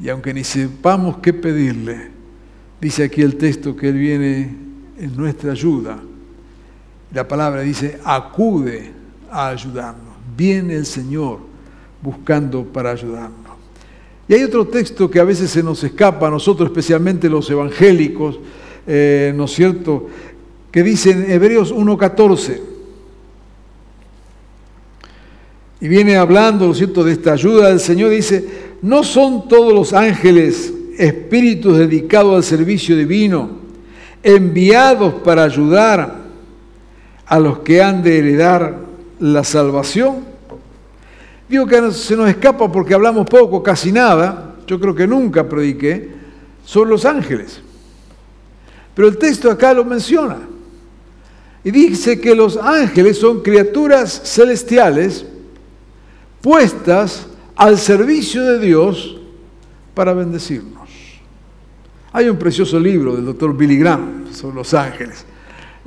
Y 0.01 0.09
aunque 0.09 0.33
ni 0.33 0.43
sepamos 0.43 1.19
qué 1.19 1.35
pedirle, 1.35 2.11
dice 2.81 3.05
aquí 3.05 3.21
el 3.21 3.37
texto 3.37 3.77
que 3.77 3.91
Él 3.91 3.99
viene 3.99 4.57
en 4.99 5.15
nuestra 5.15 5.53
ayuda. 5.53 5.99
La 7.13 7.29
palabra 7.29 7.61
dice, 7.61 8.01
acude 8.03 8.93
a 9.31 9.49
ayudarnos. 9.49 10.15
Viene 10.37 10.75
el 10.75 10.87
Señor 10.87 11.50
buscando 12.03 12.65
para 12.65 12.91
ayudarnos. 12.91 13.53
Y 14.29 14.35
hay 14.35 14.45
otro 14.45 14.67
texto 14.69 15.11
que 15.11 15.19
a 15.19 15.25
veces 15.25 15.51
se 15.51 15.63
nos 15.63 15.83
escapa 15.83 16.29
a 16.29 16.31
nosotros, 16.31 16.69
especialmente 16.69 17.29
los 17.29 17.51
evangélicos, 17.51 18.39
eh, 18.87 19.33
¿no 19.35 19.45
es 19.45 19.51
cierto?, 19.53 20.07
que 20.71 20.85
dice 20.85 21.11
en 21.11 21.29
Hebreos 21.29 21.75
1.14, 21.75 22.61
y 25.81 25.89
viene 25.89 26.17
hablando, 26.17 26.67
¿no 26.67 26.73
es 26.73 26.79
cierto?, 26.79 27.03
de 27.03 27.13
esta 27.13 27.33
ayuda 27.33 27.71
del 27.71 27.81
Señor, 27.81 28.11
dice, 28.11 28.47
no 28.83 29.03
son 29.03 29.49
todos 29.49 29.73
los 29.73 29.93
ángeles 29.93 30.73
espíritus 30.97 31.79
dedicados 31.79 32.37
al 32.37 32.45
servicio 32.45 32.97
divino, 32.97 33.51
enviados 34.23 35.15
para 35.15 35.43
ayudar 35.43 36.21
a 37.27 37.39
los 37.41 37.61
que 37.61 37.83
han 37.83 38.03
de 38.03 38.19
heredar 38.19 38.79
la 39.19 39.43
salvación. 39.45 40.30
Digo 41.51 41.67
que 41.67 41.91
se 41.91 42.15
nos 42.15 42.29
escapa 42.29 42.71
porque 42.71 42.95
hablamos 42.95 43.27
poco, 43.27 43.61
casi 43.61 43.91
nada, 43.91 44.55
yo 44.69 44.79
creo 44.79 44.95
que 44.95 45.05
nunca 45.05 45.49
prediqué, 45.49 46.09
sobre 46.65 46.91
los 46.91 47.05
ángeles. 47.05 47.61
Pero 48.95 49.09
el 49.09 49.19
texto 49.19 49.51
acá 49.51 49.75
lo 49.75 49.85
menciona. 49.85 50.39
Y 51.65 51.73
dice 51.73 52.21
que 52.21 52.37
los 52.37 52.57
ángeles 52.57 53.19
son 53.19 53.43
criaturas 53.43 54.23
celestiales 54.25 55.27
puestas 56.41 57.27
al 57.57 57.79
servicio 57.79 58.45
de 58.45 58.61
Dios 58.61 59.19
para 59.93 60.15
bendecirnos. 60.15 60.89
Hay 62.13 62.29
un 62.29 62.39
precioso 62.39 62.79
libro 62.79 63.17
del 63.17 63.25
doctor 63.25 63.57
Billy 63.57 63.77
Graham 63.77 64.27
sobre 64.33 64.55
los 64.55 64.73
ángeles, 64.73 65.25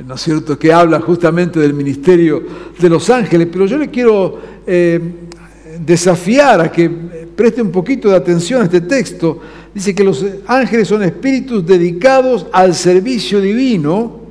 ¿no 0.06 0.16
es 0.16 0.22
cierto?, 0.22 0.60
que 0.60 0.74
habla 0.74 1.00
justamente 1.00 1.58
del 1.58 1.74
ministerio 1.74 2.44
de 2.78 2.90
los 2.90 3.10
ángeles, 3.10 3.48
pero 3.50 3.66
yo 3.66 3.78
le 3.78 3.90
quiero 3.90 4.42
eh, 4.68 5.30
desafiar 5.80 6.62
a 6.62 6.72
que 6.72 6.90
preste 6.90 7.62
un 7.62 7.72
poquito 7.72 8.10
de 8.10 8.16
atención 8.16 8.62
a 8.62 8.66
este 8.66 8.82
texto. 8.82 9.40
Dice 9.74 9.94
que 9.96 10.04
los 10.04 10.26
ángeles 10.48 10.88
son 10.88 11.04
espíritus 11.04 11.66
dedicados 11.66 12.46
al 12.52 12.76
servicio 12.76 13.42
divino, 13.42 14.22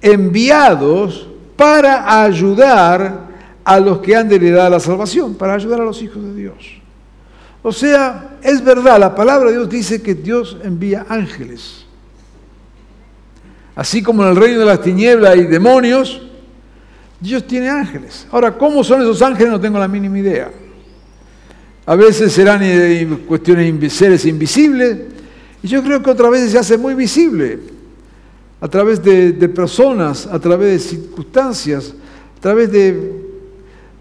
enviados 0.00 1.28
para 1.56 2.22
ayudar 2.22 3.26
a 3.64 3.80
los 3.80 3.98
que 3.98 4.14
han 4.14 4.28
de 4.28 4.36
heredar 4.36 4.70
la 4.70 4.80
salvación, 4.80 5.34
para 5.34 5.54
ayudar 5.54 5.80
a 5.80 5.84
los 5.84 6.00
hijos 6.02 6.22
de 6.22 6.34
Dios. 6.34 6.56
O 7.62 7.72
sea, 7.72 8.36
es 8.42 8.62
verdad, 8.62 9.00
la 9.00 9.14
palabra 9.14 9.50
de 9.50 9.56
Dios 9.56 9.68
dice 9.68 10.00
que 10.00 10.14
Dios 10.14 10.56
envía 10.62 11.06
ángeles. 11.08 11.84
Así 13.74 14.02
como 14.02 14.22
en 14.22 14.30
el 14.30 14.36
reino 14.36 14.60
de 14.60 14.66
las 14.66 14.80
tinieblas 14.80 15.32
hay 15.32 15.46
demonios, 15.46 16.22
Dios 17.20 17.46
tiene 17.46 17.68
ángeles. 17.68 18.26
Ahora, 18.30 18.56
¿cómo 18.56 18.84
son 18.84 19.00
esos 19.00 19.22
ángeles? 19.22 19.52
No 19.52 19.60
tengo 19.60 19.78
la 19.78 19.88
mínima 19.88 20.18
idea. 20.18 20.50
A 21.86 21.94
veces 21.94 22.32
serán 22.32 22.60
eh, 22.62 23.06
cuestiones 23.26 23.92
seres 23.92 24.24
invisibles, 24.26 24.98
y 25.62 25.68
yo 25.68 25.82
creo 25.82 26.02
que 26.02 26.10
otras 26.10 26.30
veces 26.30 26.52
se 26.52 26.58
hace 26.58 26.76
muy 26.76 26.94
visible, 26.94 27.60
a 28.60 28.68
través 28.68 29.02
de, 29.02 29.32
personas, 29.48 30.26
a 30.26 30.38
través 30.38 30.72
de 30.72 30.78
circunstancias, 30.96 31.94
a 32.36 32.40
través 32.40 32.72
de, 32.72 33.12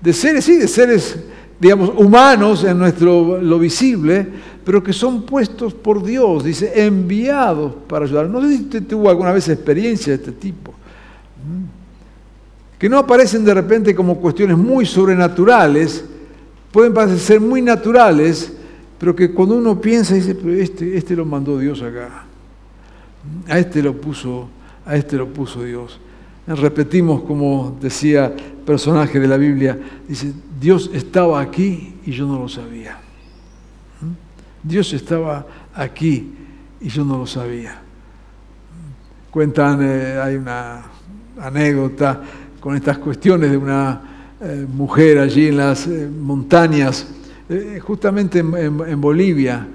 de 0.01 0.13
seres, 0.13 0.45
sí, 0.45 0.57
de 0.57 0.67
seres, 0.67 1.17
digamos, 1.59 1.91
humanos 1.95 2.63
en 2.63 2.79
nuestro 2.79 3.39
lo 3.39 3.59
visible, 3.59 4.25
pero 4.63 4.83
que 4.83 4.93
son 4.93 5.23
puestos 5.23 5.73
por 5.73 6.03
Dios, 6.03 6.43
dice, 6.43 6.71
enviados 6.83 7.73
para 7.87 8.05
ayudar. 8.05 8.27
No 8.27 8.41
sé 8.41 8.57
si 8.57 8.63
usted 8.63 8.83
tuvo 8.83 9.09
alguna 9.09 9.31
vez 9.31 9.47
experiencia 9.47 10.13
de 10.13 10.23
este 10.23 10.31
tipo 10.31 10.73
que 12.85 12.89
no 12.89 12.99
aparecen 12.99 13.43
de 13.43 13.51
repente 13.51 13.95
como 13.95 14.17
cuestiones 14.17 14.55
muy 14.55 14.85
sobrenaturales, 14.85 16.05
pueden 16.71 16.93
parecer 16.93 17.41
muy 17.41 17.59
naturales, 17.59 18.53
pero 18.99 19.15
que 19.15 19.31
cuando 19.31 19.57
uno 19.57 19.81
piensa, 19.81 20.13
dice, 20.13 20.35
pero 20.35 20.53
este, 20.53 20.95
este 20.95 21.15
lo 21.15 21.25
mandó 21.25 21.57
Dios 21.57 21.81
acá, 21.81 22.25
a 23.47 23.57
este 23.57 23.81
lo 23.81 23.99
puso, 23.99 24.49
a 24.85 24.95
este 24.95 25.17
lo 25.17 25.27
puso 25.27 25.63
Dios. 25.63 25.99
Repetimos 26.45 27.23
como 27.23 27.75
decía 27.81 28.31
personaje 28.63 29.19
de 29.19 29.29
la 29.29 29.37
Biblia, 29.37 29.79
dice, 30.07 30.31
Dios 30.61 30.91
estaba 30.93 31.41
aquí 31.41 31.95
y 32.05 32.11
yo 32.11 32.27
no 32.27 32.37
lo 32.37 32.47
sabía. 32.47 32.99
¿Mm? 33.99 34.67
Dios 34.69 34.93
estaba 34.93 35.47
aquí 35.73 36.35
y 36.79 36.89
yo 36.89 37.03
no 37.03 37.17
lo 37.17 37.25
sabía. 37.25 37.81
Cuentan, 39.31 39.79
eh, 39.81 40.19
hay 40.23 40.35
una 40.35 40.83
anécdota 41.41 42.21
con 42.65 42.75
estas 42.75 42.97
cuestiones 42.97 43.51
de 43.51 43.57
una 43.57 44.01
eh, 44.41 44.65
mujer 44.67 45.19
allí 45.19 45.49
en 45.49 45.57
las 45.57 45.85
eh, 45.85 46.09
montañas, 46.09 47.07
eh, 47.47 47.79
justamente 47.79 48.39
en, 48.39 48.99
Bolivia, 48.99 49.67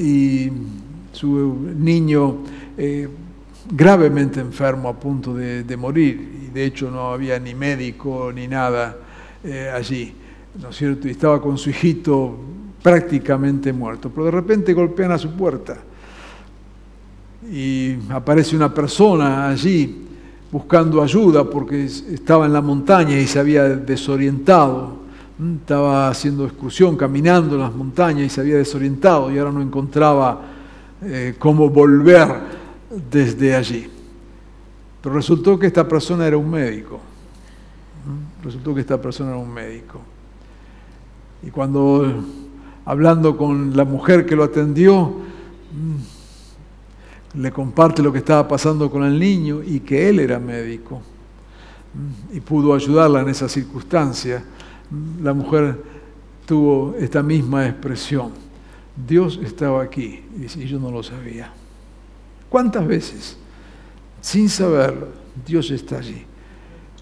y 0.00 0.50
su 1.12 1.70
niño 1.78 2.38
gravemente 3.70 4.40
enfermo 4.40 4.88
a 4.88 4.98
punto 4.98 5.32
de, 5.32 5.76
morir, 5.76 6.48
y 6.48 6.52
de 6.52 6.64
hecho 6.64 6.90
no 6.90 7.12
había 7.12 7.38
ni 7.38 7.54
médico 7.54 8.32
ni 8.34 8.48
nada 8.48 8.96
allí, 9.72 10.12
¿no 10.60 10.70
es 10.70 10.76
cierto? 10.76 11.06
Y 11.06 11.12
estaba 11.12 11.40
con 11.40 11.56
su 11.56 11.70
hijito 11.70 12.36
prácticamente 12.82 13.72
muerto, 13.72 14.10
pero 14.10 14.24
de 14.24 14.32
repente 14.32 14.74
golpean 14.74 15.12
a 15.12 15.18
su 15.18 15.30
puerta. 15.36 15.76
Y 17.48 17.94
aparece 18.10 18.56
una 18.56 18.74
persona 18.74 19.48
allí 19.50 20.08
buscando 20.52 21.02
ayuda 21.02 21.48
porque 21.48 21.84
estaba 21.84 22.44
en 22.44 22.52
la 22.52 22.60
montaña 22.60 23.18
y 23.18 23.26
se 23.26 23.40
había 23.40 23.64
desorientado. 23.70 25.00
Estaba 25.60 26.08
haciendo 26.08 26.44
excursión, 26.44 26.94
caminando 26.96 27.54
en 27.54 27.62
las 27.62 27.74
montañas 27.74 28.26
y 28.26 28.28
se 28.28 28.42
había 28.42 28.58
desorientado 28.58 29.32
y 29.32 29.38
ahora 29.38 29.50
no 29.50 29.62
encontraba 29.62 30.42
eh, 31.02 31.34
cómo 31.38 31.70
volver 31.70 32.28
desde 33.10 33.56
allí. 33.56 33.88
Pero 35.00 35.14
resultó 35.14 35.58
que 35.58 35.66
esta 35.66 35.88
persona 35.88 36.26
era 36.26 36.36
un 36.36 36.50
médico. 36.50 37.00
Resultó 38.44 38.74
que 38.74 38.82
esta 38.82 39.00
persona 39.00 39.30
era 39.30 39.38
un 39.38 39.52
médico. 39.52 40.00
Y 41.42 41.50
cuando 41.50 42.22
hablando 42.84 43.36
con 43.36 43.74
la 43.74 43.84
mujer 43.84 44.26
que 44.26 44.36
lo 44.36 44.44
atendió, 44.44 45.12
le 47.34 47.50
comparte 47.50 48.02
lo 48.02 48.12
que 48.12 48.18
estaba 48.18 48.46
pasando 48.46 48.90
con 48.90 49.04
el 49.04 49.18
niño 49.18 49.62
y 49.62 49.80
que 49.80 50.08
él 50.08 50.20
era 50.20 50.38
médico 50.38 51.00
y 52.32 52.40
pudo 52.40 52.74
ayudarla 52.74 53.20
en 53.20 53.28
esa 53.28 53.48
circunstancia. 53.48 54.44
La 55.22 55.32
mujer 55.32 55.82
tuvo 56.46 56.94
esta 56.98 57.22
misma 57.22 57.66
expresión. 57.66 58.30
Dios 59.06 59.40
estaba 59.42 59.82
aquí 59.82 60.22
y 60.38 60.46
yo 60.66 60.78
no 60.78 60.90
lo 60.90 61.02
sabía. 61.02 61.52
¿Cuántas 62.48 62.86
veces, 62.86 63.36
sin 64.20 64.48
saberlo, 64.48 65.08
Dios 65.46 65.70
está 65.70 65.98
allí? 65.98 66.26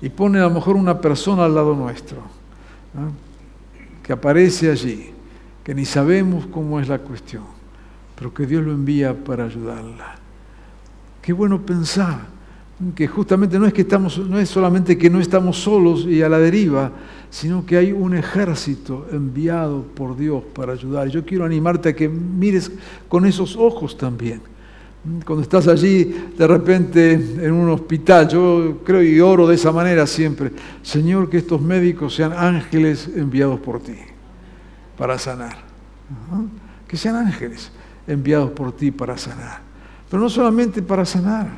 Y 0.00 0.08
pone 0.08 0.38
a 0.38 0.42
lo 0.42 0.50
mejor 0.50 0.76
una 0.76 1.00
persona 1.00 1.44
al 1.44 1.54
lado 1.54 1.74
nuestro, 1.74 2.18
que 4.02 4.12
aparece 4.12 4.70
allí, 4.70 5.10
que 5.64 5.74
ni 5.74 5.84
sabemos 5.84 6.46
cómo 6.46 6.78
es 6.80 6.88
la 6.88 6.98
cuestión, 6.98 7.42
pero 8.20 8.34
que 8.34 8.44
Dios 8.44 8.62
lo 8.62 8.72
envía 8.72 9.14
para 9.14 9.46
ayudarla. 9.46 10.16
Qué 11.22 11.32
bueno 11.32 11.62
pensar 11.62 12.18
que 12.94 13.08
justamente 13.08 13.58
no 13.58 13.64
es 13.64 13.72
que 13.72 13.80
estamos, 13.80 14.18
no 14.18 14.38
es 14.38 14.46
solamente 14.46 14.98
que 14.98 15.08
no 15.08 15.20
estamos 15.20 15.56
solos 15.56 16.04
y 16.04 16.20
a 16.20 16.28
la 16.28 16.38
deriva, 16.38 16.92
sino 17.30 17.64
que 17.64 17.78
hay 17.78 17.92
un 17.92 18.14
ejército 18.14 19.06
enviado 19.10 19.84
por 19.94 20.18
Dios 20.18 20.44
para 20.54 20.74
ayudar. 20.74 21.08
Yo 21.08 21.24
quiero 21.24 21.46
animarte 21.46 21.88
a 21.88 21.96
que 21.96 22.10
mires 22.10 22.70
con 23.08 23.24
esos 23.24 23.56
ojos 23.56 23.96
también. 23.96 24.42
Cuando 25.24 25.42
estás 25.42 25.66
allí 25.66 26.14
de 26.36 26.46
repente 26.46 27.14
en 27.14 27.52
un 27.52 27.70
hospital, 27.70 28.28
yo 28.28 28.80
creo 28.84 29.02
y 29.02 29.18
oro 29.18 29.48
de 29.48 29.54
esa 29.54 29.72
manera 29.72 30.06
siempre, 30.06 30.52
Señor, 30.82 31.30
que 31.30 31.38
estos 31.38 31.62
médicos 31.62 32.16
sean 32.16 32.34
ángeles 32.34 33.08
enviados 33.16 33.60
por 33.60 33.80
ti 33.80 33.96
para 34.98 35.18
sanar. 35.18 35.56
Que 36.86 36.98
sean 36.98 37.16
ángeles 37.16 37.72
enviados 38.10 38.50
por 38.50 38.72
ti 38.72 38.90
para 38.90 39.16
sanar. 39.16 39.60
Pero 40.08 40.22
no 40.22 40.28
solamente 40.28 40.82
para 40.82 41.04
sanar. 41.04 41.48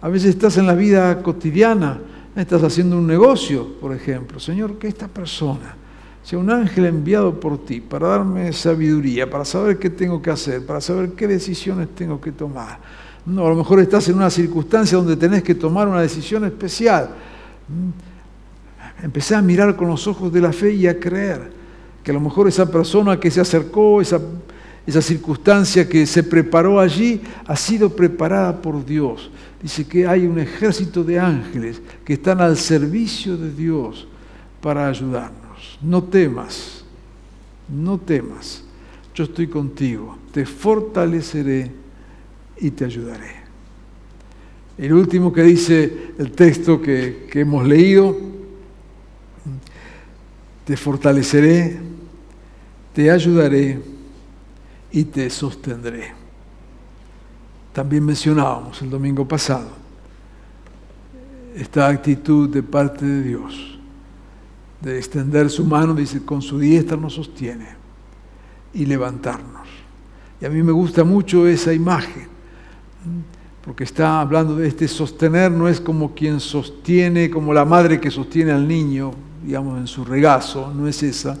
A 0.00 0.08
veces 0.08 0.30
estás 0.30 0.56
en 0.58 0.66
la 0.66 0.74
vida 0.74 1.22
cotidiana, 1.22 2.00
estás 2.36 2.62
haciendo 2.62 2.96
un 2.98 3.06
negocio, 3.06 3.78
por 3.80 3.94
ejemplo. 3.94 4.38
Señor, 4.38 4.78
que 4.78 4.88
esta 4.88 5.08
persona 5.08 5.74
sea 6.22 6.38
un 6.38 6.50
ángel 6.50 6.86
enviado 6.86 7.40
por 7.40 7.64
ti 7.64 7.80
para 7.80 8.08
darme 8.08 8.52
sabiduría, 8.52 9.28
para 9.28 9.44
saber 9.44 9.78
qué 9.78 9.90
tengo 9.90 10.20
que 10.20 10.30
hacer, 10.30 10.64
para 10.64 10.80
saber 10.80 11.12
qué 11.12 11.26
decisiones 11.26 11.88
tengo 11.94 12.20
que 12.20 12.32
tomar. 12.32 12.78
No, 13.24 13.46
a 13.46 13.50
lo 13.50 13.56
mejor 13.56 13.80
estás 13.80 14.08
en 14.08 14.16
una 14.16 14.30
circunstancia 14.30 14.98
donde 14.98 15.16
tenés 15.16 15.42
que 15.42 15.54
tomar 15.54 15.88
una 15.88 16.00
decisión 16.00 16.44
especial. 16.44 17.10
Empecé 19.02 19.34
a 19.34 19.42
mirar 19.42 19.74
con 19.74 19.88
los 19.88 20.06
ojos 20.06 20.32
de 20.32 20.40
la 20.40 20.52
fe 20.52 20.72
y 20.72 20.86
a 20.86 20.98
creer 20.98 21.50
que 22.02 22.10
a 22.10 22.14
lo 22.14 22.20
mejor 22.20 22.48
esa 22.48 22.70
persona 22.70 23.18
que 23.18 23.30
se 23.30 23.40
acercó, 23.40 24.00
esa 24.00 24.20
esa 24.88 25.02
circunstancia 25.02 25.86
que 25.86 26.06
se 26.06 26.22
preparó 26.22 26.80
allí 26.80 27.20
ha 27.46 27.54
sido 27.56 27.94
preparada 27.94 28.62
por 28.62 28.86
Dios. 28.86 29.30
Dice 29.62 29.86
que 29.86 30.06
hay 30.06 30.26
un 30.26 30.38
ejército 30.38 31.04
de 31.04 31.18
ángeles 31.18 31.82
que 32.06 32.14
están 32.14 32.40
al 32.40 32.56
servicio 32.56 33.36
de 33.36 33.52
Dios 33.52 34.08
para 34.62 34.88
ayudarnos. 34.88 35.78
No 35.82 36.02
temas, 36.02 36.84
no 37.68 37.98
temas. 37.98 38.64
Yo 39.14 39.24
estoy 39.24 39.48
contigo, 39.48 40.16
te 40.32 40.46
fortaleceré 40.46 41.70
y 42.58 42.70
te 42.70 42.86
ayudaré. 42.86 43.42
El 44.78 44.94
último 44.94 45.34
que 45.34 45.42
dice 45.42 46.12
el 46.18 46.32
texto 46.32 46.80
que, 46.80 47.28
hemos 47.34 47.66
leído, 47.66 48.16
te 50.64 50.78
fortaleceré, 50.78 51.78
te 52.94 53.10
ayudaré 53.10 53.97
y 54.92 55.04
te 55.04 55.28
sostendré. 55.30 56.12
También 57.72 58.04
mencionábamos 58.04 58.80
el 58.82 58.90
domingo 58.90 59.26
pasado 59.26 59.88
esta 61.58 61.88
actitud 61.88 62.48
de 62.48 62.62
parte 62.62 63.04
de 63.04 63.22
Dios, 63.22 63.78
de 64.80 64.96
extender 64.96 65.50
su 65.50 65.64
mano, 65.64 65.92
dice, 65.92 66.24
con 66.24 66.40
su 66.40 66.58
diestra 66.58 66.96
nos 66.96 67.14
sostiene 67.14 67.66
y 68.72 68.86
levantarnos. 68.86 69.66
Y 70.40 70.44
a 70.44 70.50
mí 70.50 70.62
me 70.62 70.70
gusta 70.70 71.02
mucho 71.02 71.48
esa 71.48 71.72
imagen, 71.72 72.28
porque 73.64 73.82
está 73.82 74.20
hablando 74.20 74.54
de 74.54 74.68
este 74.68 74.86
sostener, 74.86 75.50
no 75.50 75.66
es 75.66 75.80
como 75.80 76.14
quien 76.14 76.38
sostiene, 76.38 77.28
como 77.28 77.52
la 77.52 77.64
madre 77.64 78.00
que 78.00 78.10
sostiene 78.10 78.52
al 78.52 78.68
niño, 78.68 79.12
digamos, 79.44 79.80
en 79.80 79.88
su 79.88 80.04
regazo, 80.04 80.72
no 80.72 80.86
es 80.86 81.02
esa, 81.02 81.36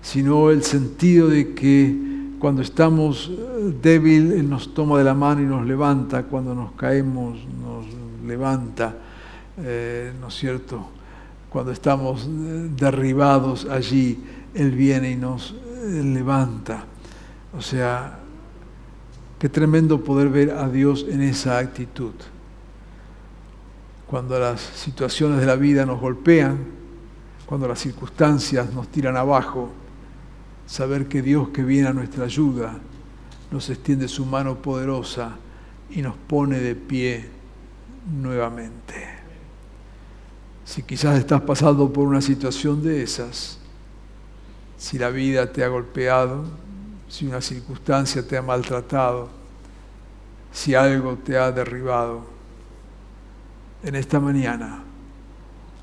sino 0.00 0.50
el 0.50 0.62
sentido 0.62 1.26
de 1.28 1.52
que 1.52 2.19
cuando 2.40 2.62
estamos 2.62 3.30
eh, 3.30 3.74
débil, 3.82 4.32
Él 4.32 4.48
nos 4.48 4.72
toma 4.72 4.98
de 4.98 5.04
la 5.04 5.14
mano 5.14 5.42
y 5.42 5.44
nos 5.44 5.64
levanta. 5.66 6.22
Cuando 6.24 6.54
nos 6.54 6.72
caemos, 6.72 7.38
nos 7.62 7.84
levanta. 8.26 8.96
Eh, 9.58 10.12
¿No 10.18 10.28
es 10.28 10.34
cierto? 10.34 10.88
Cuando 11.50 11.70
estamos 11.70 12.26
eh, 12.26 12.70
derribados 12.74 13.66
allí, 13.66 14.24
Él 14.54 14.70
viene 14.72 15.10
y 15.10 15.16
nos 15.16 15.54
levanta. 15.84 16.84
O 17.56 17.60
sea, 17.60 18.18
qué 19.38 19.48
tremendo 19.50 20.02
poder 20.02 20.30
ver 20.30 20.50
a 20.52 20.68
Dios 20.68 21.04
en 21.08 21.20
esa 21.20 21.58
actitud. 21.58 22.12
Cuando 24.06 24.38
las 24.38 24.60
situaciones 24.60 25.40
de 25.40 25.46
la 25.46 25.56
vida 25.56 25.84
nos 25.84 26.00
golpean, 26.00 26.58
cuando 27.44 27.68
las 27.68 27.80
circunstancias 27.80 28.72
nos 28.72 28.88
tiran 28.88 29.16
abajo, 29.16 29.70
saber 30.70 31.08
que 31.08 31.20
Dios 31.20 31.48
que 31.48 31.64
viene 31.64 31.88
a 31.88 31.92
nuestra 31.92 32.26
ayuda 32.26 32.78
nos 33.50 33.68
extiende 33.70 34.06
su 34.06 34.24
mano 34.24 34.62
poderosa 34.62 35.32
y 35.90 36.00
nos 36.00 36.14
pone 36.14 36.60
de 36.60 36.76
pie 36.76 37.28
nuevamente. 38.08 39.18
Si 40.64 40.84
quizás 40.84 41.18
estás 41.18 41.40
pasando 41.40 41.92
por 41.92 42.06
una 42.06 42.20
situación 42.20 42.84
de 42.84 43.02
esas, 43.02 43.58
si 44.78 44.96
la 44.96 45.10
vida 45.10 45.50
te 45.50 45.64
ha 45.64 45.68
golpeado, 45.68 46.44
si 47.08 47.26
una 47.26 47.40
circunstancia 47.40 48.24
te 48.24 48.36
ha 48.36 48.42
maltratado, 48.42 49.28
si 50.52 50.76
algo 50.76 51.16
te 51.16 51.36
ha 51.36 51.50
derribado, 51.50 52.22
en 53.82 53.96
esta 53.96 54.20
mañana 54.20 54.84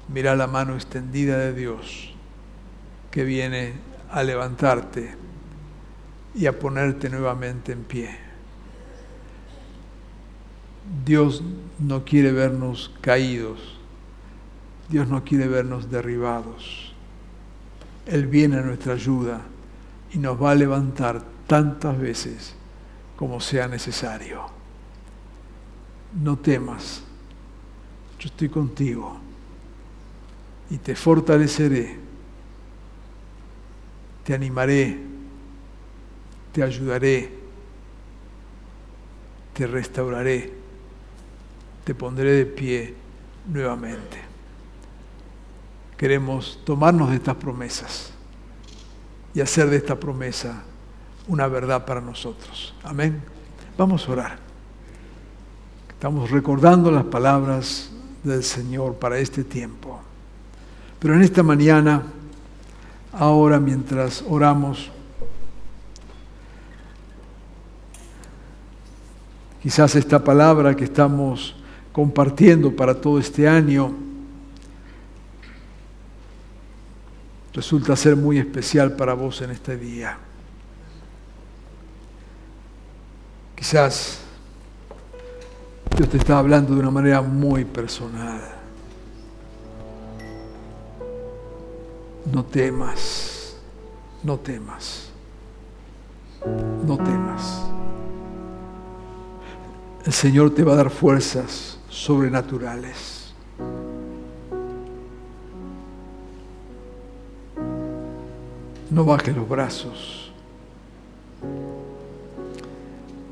mira 0.08 0.34
la 0.34 0.48
mano 0.48 0.76
extendida 0.76 1.38
de 1.40 1.54
Dios 1.54 2.14
que 3.12 3.26
viene 3.26 3.87
a 4.12 4.24
levantarte 4.24 5.16
y 6.36 6.46
a 6.46 6.58
ponerte 6.58 7.10
nuevamente 7.10 7.72
en 7.72 7.84
pie. 7.84 8.18
Dios 11.06 11.44
no 11.80 12.06
quiere 12.06 12.32
vernos 12.32 12.92
caídos, 13.02 13.78
Dios 14.90 15.08
no 15.08 15.24
quiere 15.24 15.48
vernos 15.48 15.90
derribados. 15.90 16.94
Él 18.06 18.28
viene 18.28 18.58
a 18.58 18.62
nuestra 18.62 18.94
ayuda 18.94 19.42
y 20.14 20.18
nos 20.18 20.42
va 20.42 20.52
a 20.52 20.56
levantar 20.56 21.22
tantas 21.46 21.98
veces 22.00 22.56
como 23.18 23.42
sea 23.42 23.68
necesario. 23.68 24.46
No 26.14 26.38
temas, 26.38 27.04
yo 28.20 28.28
estoy 28.28 28.48
contigo 28.48 29.18
y 30.70 30.78
te 30.78 30.96
fortaleceré, 30.96 31.98
te 34.28 34.34
animaré, 34.34 35.00
te 36.52 36.62
ayudaré, 36.62 37.32
te 39.54 39.66
restauraré, 39.66 40.54
te 41.86 41.96
pondré 41.96 42.32
de 42.32 42.46
pie 42.46 42.94
nuevamente. 43.48 44.18
Queremos 45.96 46.60
tomarnos 46.66 47.10
de 47.10 47.16
estas 47.16 47.36
promesas 47.36 48.12
y 49.34 49.40
hacer 49.40 49.70
de 49.70 49.78
esta 49.78 49.98
promesa 49.98 50.62
una 51.30 51.48
verdad 51.48 51.86
para 51.86 52.02
nosotros. 52.02 52.76
Amén. 52.84 53.22
Vamos 53.78 54.10
a 54.10 54.12
orar. 54.12 54.40
Estamos 55.88 56.32
recordando 56.32 56.92
las 56.92 57.06
palabras 57.06 57.92
del 58.26 58.44
Señor 58.44 58.96
para 58.96 59.20
este 59.20 59.46
tiempo. 59.46 60.02
Pero 61.00 61.14
en 61.14 61.22
esta 61.22 61.44
mañana, 61.44 62.04
ahora 63.18 63.60
mientras 63.60 64.24
oramos, 64.28 64.92
quizás 69.62 69.96
esta 69.96 70.24
palabra 70.24 70.76
que 70.76 70.84
estamos 70.84 71.56
compartiendo 71.92 72.76
para 72.76 72.94
todo 73.00 73.20
este 73.20 73.48
año 73.48 73.94
resulta 77.54 77.96
ser 77.96 78.16
muy 78.16 78.38
especial 78.38 78.96
para 78.96 79.14
vos 79.14 79.42
en 79.42 79.50
este 79.50 79.76
día. 79.76 80.18
Quizás 83.56 84.20
Dios 85.96 86.08
te 86.10 86.18
está 86.18 86.38
hablando 86.38 86.76
de 86.76 86.80
una 86.80 86.92
manera 86.92 87.24
muy 87.24 87.66
personal. 87.66 88.57
No 92.32 92.44
temas, 92.44 93.56
no 94.22 94.38
temas, 94.38 95.10
no 96.86 96.98
temas. 96.98 97.64
El 100.06 100.12
Señor 100.12 100.54
te 100.54 100.64
va 100.64 100.74
a 100.74 100.76
dar 100.76 100.90
fuerzas 100.90 101.80
sobrenaturales. 101.90 103.34
No 108.90 109.06
bajes 109.06 109.36
los 109.36 109.48
brazos. 109.48 110.32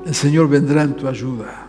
El 0.05 0.15
Señor 0.15 0.47
vendrá 0.47 0.83
en 0.83 0.95
tu 0.95 1.07
ayuda. 1.07 1.67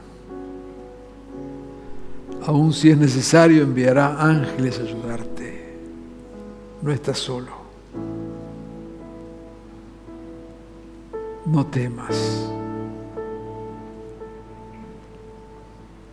Aún 2.45 2.73
si 2.73 2.91
es 2.91 2.99
necesario, 2.99 3.63
enviará 3.63 4.21
ángeles 4.21 4.79
a 4.79 4.83
ayudarte. 4.83 5.26
No 6.87 6.93
estás 6.93 7.19
solo. 7.19 7.51
No 11.45 11.67
temas. 11.67 12.49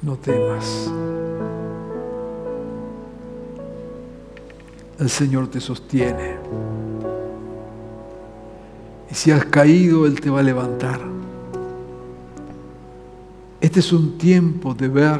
No 0.01 0.15
temas. 0.15 0.91
El 4.97 5.11
Señor 5.11 5.47
te 5.47 5.61
sostiene. 5.61 6.37
Y 9.11 9.13
si 9.13 9.29
has 9.29 9.45
caído, 9.45 10.07
Él 10.07 10.19
te 10.19 10.31
va 10.31 10.39
a 10.39 10.43
levantar. 10.43 11.01
Este 13.61 13.79
es 13.79 13.93
un 13.93 14.17
tiempo 14.17 14.73
de 14.73 14.87
ver 14.87 15.19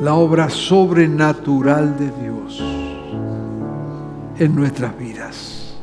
la 0.00 0.14
obra 0.14 0.48
sobrenatural 0.48 1.98
de 1.98 2.12
Dios 2.22 2.81
en 4.42 4.56
nuestras 4.56 4.98
vidas. 4.98 5.74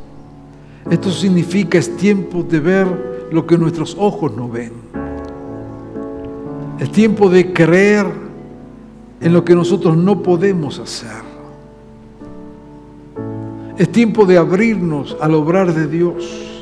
Esto 0.90 1.10
significa 1.10 1.78
es 1.78 1.96
tiempo 1.96 2.42
de 2.42 2.60
ver 2.60 3.28
lo 3.32 3.46
que 3.46 3.56
nuestros 3.56 3.96
ojos 3.98 4.34
no 4.36 4.48
ven. 4.48 4.72
Es 6.78 6.90
tiempo 6.92 7.30
de 7.30 7.52
creer 7.52 8.06
en 9.20 9.32
lo 9.32 9.44
que 9.44 9.54
nosotros 9.54 9.96
no 9.96 10.22
podemos 10.22 10.78
hacer. 10.78 11.30
Es 13.78 13.90
tiempo 13.90 14.26
de 14.26 14.36
abrirnos 14.36 15.16
al 15.20 15.34
obrar 15.34 15.72
de 15.72 15.86
Dios 15.86 16.60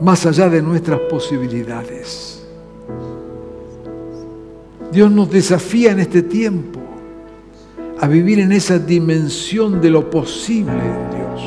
más 0.00 0.24
allá 0.26 0.48
de 0.48 0.62
nuestras 0.62 0.98
posibilidades. 1.10 2.46
Dios 4.90 5.10
nos 5.10 5.30
desafía 5.30 5.92
en 5.92 6.00
este 6.00 6.22
tiempo 6.22 6.81
a 8.02 8.08
vivir 8.08 8.40
en 8.40 8.50
esa 8.50 8.80
dimensión 8.80 9.80
de 9.80 9.88
lo 9.88 10.10
posible 10.10 10.72
en 10.72 11.10
Dios. 11.12 11.40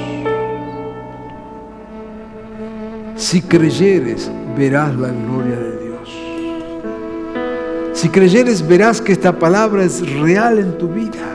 Si 3.17 3.41
creyeres, 3.41 4.31
verás 4.57 4.95
la 4.95 5.09
gloria 5.09 5.57
de 5.57 5.83
Dios. 5.83 6.09
Si 7.91 8.07
creyeres, 8.07 8.65
verás 8.65 9.01
que 9.01 9.11
esta 9.11 9.37
palabra 9.37 9.83
es 9.83 10.09
real 10.17 10.59
en 10.59 10.77
tu 10.77 10.87
vida. 10.87 11.27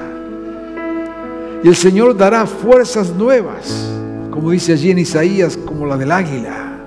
Y 1.63 1.69
el 1.69 1.77
Señor 1.77 2.17
dará 2.17 2.47
fuerzas 2.47 3.15
nuevas, 3.15 3.93
como 4.31 4.53
dice 4.53 4.73
allí 4.73 4.91
en 4.91 5.01
Isaías, 5.01 5.59
como 5.59 5.85
la 5.85 5.99
del 5.99 6.13
águila. 6.13 6.79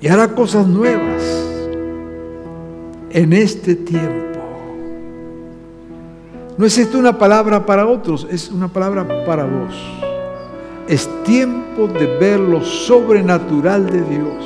Y 0.00 0.06
hará 0.06 0.28
cosas 0.28 0.68
nuevas 0.68 1.24
en 3.10 3.32
este 3.32 3.74
tiempo. 3.74 4.35
No 6.58 6.64
es 6.64 6.78
esto 6.78 6.98
una 6.98 7.18
palabra 7.18 7.66
para 7.66 7.86
otros, 7.86 8.26
es 8.30 8.50
una 8.50 8.68
palabra 8.68 9.06
para 9.26 9.44
vos. 9.44 9.74
Es 10.88 11.08
tiempo 11.24 11.86
de 11.88 12.06
ver 12.18 12.40
lo 12.40 12.62
sobrenatural 12.62 13.86
de 13.86 14.00
Dios 14.02 14.44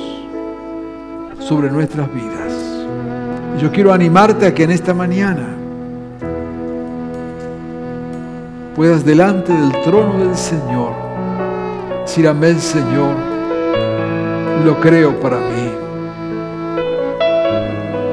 sobre 1.38 1.70
nuestras 1.70 2.12
vidas. 2.12 2.52
Yo 3.60 3.70
quiero 3.70 3.92
animarte 3.92 4.46
a 4.46 4.54
que 4.54 4.64
en 4.64 4.70
esta 4.70 4.94
mañana 4.94 5.48
puedas 8.74 9.04
delante 9.04 9.52
del 9.52 9.72
trono 9.82 10.18
del 10.18 10.36
Señor 10.36 11.10
decir 12.10 12.26
amén 12.26 12.58
Señor, 12.58 13.14
lo 14.64 14.80
creo 14.80 15.20
para 15.20 15.36
mí. 15.36 15.70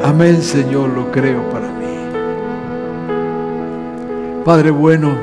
Amén, 0.04 0.44
Señor, 0.44 0.90
lo 0.90 1.12
creo 1.12 1.42
para 1.50 1.57
mí. 1.57 1.57
Padre 4.48 4.72
bueno, 4.72 5.14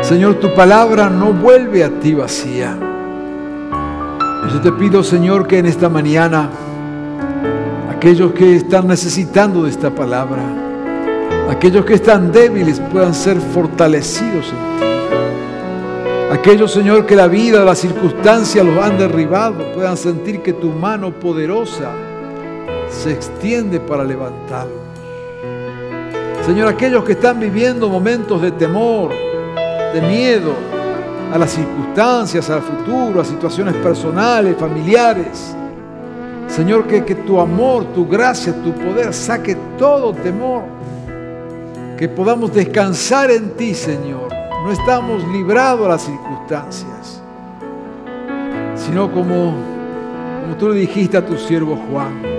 Señor, 0.00 0.36
tu 0.36 0.54
palabra 0.54 1.10
no 1.10 1.34
vuelve 1.34 1.84
a 1.84 1.90
ti 2.00 2.14
vacía. 2.14 2.74
Yo 4.50 4.60
te 4.62 4.72
pido, 4.72 5.02
Señor, 5.02 5.46
que 5.46 5.58
en 5.58 5.66
esta 5.66 5.90
mañana 5.90 6.48
aquellos 7.94 8.32
que 8.32 8.56
están 8.56 8.86
necesitando 8.86 9.64
de 9.64 9.68
esta 9.68 9.90
palabra, 9.90 10.42
Aquellos 11.50 11.84
que 11.84 11.92
están 11.92 12.32
débiles 12.32 12.80
puedan 12.80 13.12
ser 13.12 13.38
fortalecidos 13.38 14.46
en 14.46 14.78
ti. 14.78 14.86
Aquellos, 16.32 16.72
Señor, 16.72 17.04
que 17.04 17.14
la 17.14 17.28
vida 17.28 17.62
las 17.62 17.78
circunstancias 17.78 18.64
los 18.64 18.82
han 18.82 18.96
derribado, 18.96 19.70
puedan 19.74 19.98
sentir 19.98 20.40
que 20.40 20.54
tu 20.54 20.70
mano 20.70 21.12
poderosa 21.12 21.90
se 22.88 23.12
extiende 23.12 23.80
para 23.80 24.02
levantarlos. 24.02 24.83
Señor, 26.46 26.68
aquellos 26.68 27.04
que 27.04 27.12
están 27.12 27.40
viviendo 27.40 27.88
momentos 27.88 28.42
de 28.42 28.50
temor, 28.50 29.10
de 29.94 30.00
miedo 30.02 30.52
a 31.32 31.38
las 31.38 31.52
circunstancias, 31.52 32.50
al 32.50 32.60
futuro, 32.60 33.22
a 33.22 33.24
situaciones 33.24 33.74
personales, 33.76 34.54
familiares. 34.58 35.56
Señor, 36.46 36.86
que, 36.86 37.00
tu 37.14 37.40
amor, 37.40 37.86
tu 37.94 38.06
gracia, 38.06 38.52
tu 38.62 38.72
poder 38.74 39.14
saque 39.14 39.56
todo 39.78 40.12
temor. 40.12 40.64
Que 41.96 42.10
podamos 42.10 42.52
descansar 42.52 43.30
en 43.30 43.52
ti, 43.52 43.72
Señor. 43.72 44.28
No 44.64 44.70
estamos 44.70 45.26
librados 45.28 45.86
a 45.86 45.88
las 45.88 46.02
circunstancias, 46.02 47.22
sino 48.76 49.10
como, 49.10 49.54
como 50.42 50.56
tú 50.58 50.68
le 50.68 50.80
dijiste 50.80 51.16
a 51.16 51.24
tu 51.24 51.38
siervo 51.38 51.78
Juan. 51.90 52.33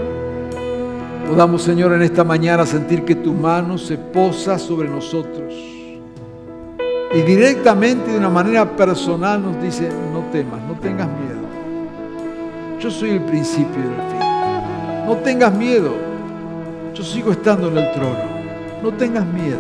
Podamos, 1.28 1.63
Señor, 1.63 1.91
en 1.93 2.03
esta 2.03 2.23
mañana 2.23 2.65
sentir 2.65 3.03
que 3.03 3.15
tu 3.15 3.34
mano 3.34 3.78
se 3.78 3.97
posa 3.97 4.59
sobre 4.59 4.88
nosotros. 4.88 5.53
Y 7.13 7.21
directamente, 7.21 8.11
de 8.11 8.17
una 8.17 8.30
manera 8.30 8.76
personal, 8.76 9.41
nos 9.41 9.61
dice, 9.61 9.89
no 10.13 10.19
temas, 10.32 10.61
no 10.61 10.73
tengas 10.80 11.07
miedo. 11.07 11.45
Yo 12.80 12.91
soy 12.91 13.11
el 13.11 13.21
principio 13.21 13.76
y 13.76 13.88
el 13.88 14.09
fin. 14.11 15.05
No 15.07 15.15
tengas 15.23 15.53
miedo. 15.53 15.93
Yo 16.93 17.03
sigo 17.03 17.32
estando 17.32 17.69
en 17.69 17.78
el 17.78 17.91
trono. 17.91 18.36
No 18.84 18.91
tengas 18.91 19.26
miedo. 19.26 19.59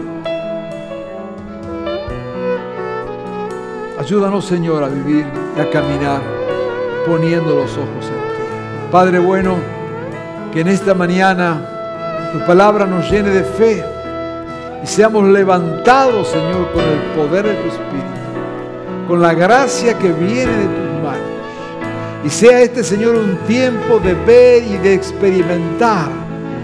Ayúdanos, 3.97 4.45
Señor, 4.45 4.83
a 4.83 4.87
vivir 4.87 5.25
y 5.57 5.59
a 5.59 5.69
caminar 5.71 6.21
poniendo 7.07 7.55
los 7.55 7.71
ojos 7.71 8.05
en 8.05 8.13
ti. 8.13 8.91
Padre 8.91 9.19
bueno, 9.19 9.55
que 10.55 10.61
en 10.61 10.69
esta 10.69 10.93
mañana 10.93 12.31
tu 12.31 12.39
palabra 12.45 12.85
nos 12.85 13.11
llene 13.11 13.29
de 13.29 13.43
fe 13.43 13.83
y 14.81 14.87
seamos 14.87 15.27
levantados, 15.27 16.29
Señor, 16.29 16.71
con 16.71 16.81
el 16.81 16.99
poder 17.13 17.45
de 17.45 17.55
tu 17.55 17.67
Espíritu, 17.67 19.05
con 19.05 19.21
la 19.21 19.33
gracia 19.33 19.99
que 19.99 20.13
viene 20.13 20.53
de 20.53 20.63
tus 20.63 21.03
manos. 21.03 21.19
Y 22.23 22.29
sea 22.29 22.61
este, 22.61 22.85
Señor, 22.85 23.15
un 23.15 23.35
tiempo 23.47 23.99
de 23.99 24.13
ver 24.13 24.63
y 24.63 24.77
de 24.77 24.93
experimentar 24.93 26.07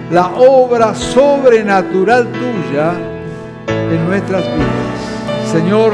la 0.09 0.27
obra 0.37 0.95
sobrenatural 0.95 2.27
tuya 2.27 2.93
en 3.67 4.07
nuestras 4.07 4.45
vidas. 4.45 5.51
Señor, 5.51 5.91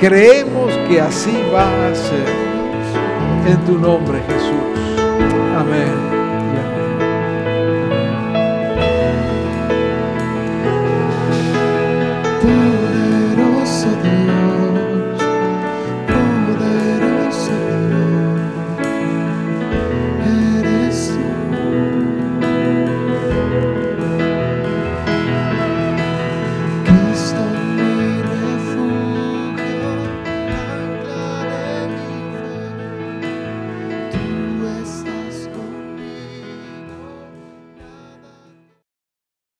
creemos 0.00 0.72
que 0.88 1.00
así 1.00 1.38
va 1.54 1.68
a 1.68 1.94
ser. 1.94 2.50
En 3.46 3.64
tu 3.66 3.78
nombre, 3.78 4.18
Jesús. 4.26 5.04
Amén. 5.56 6.09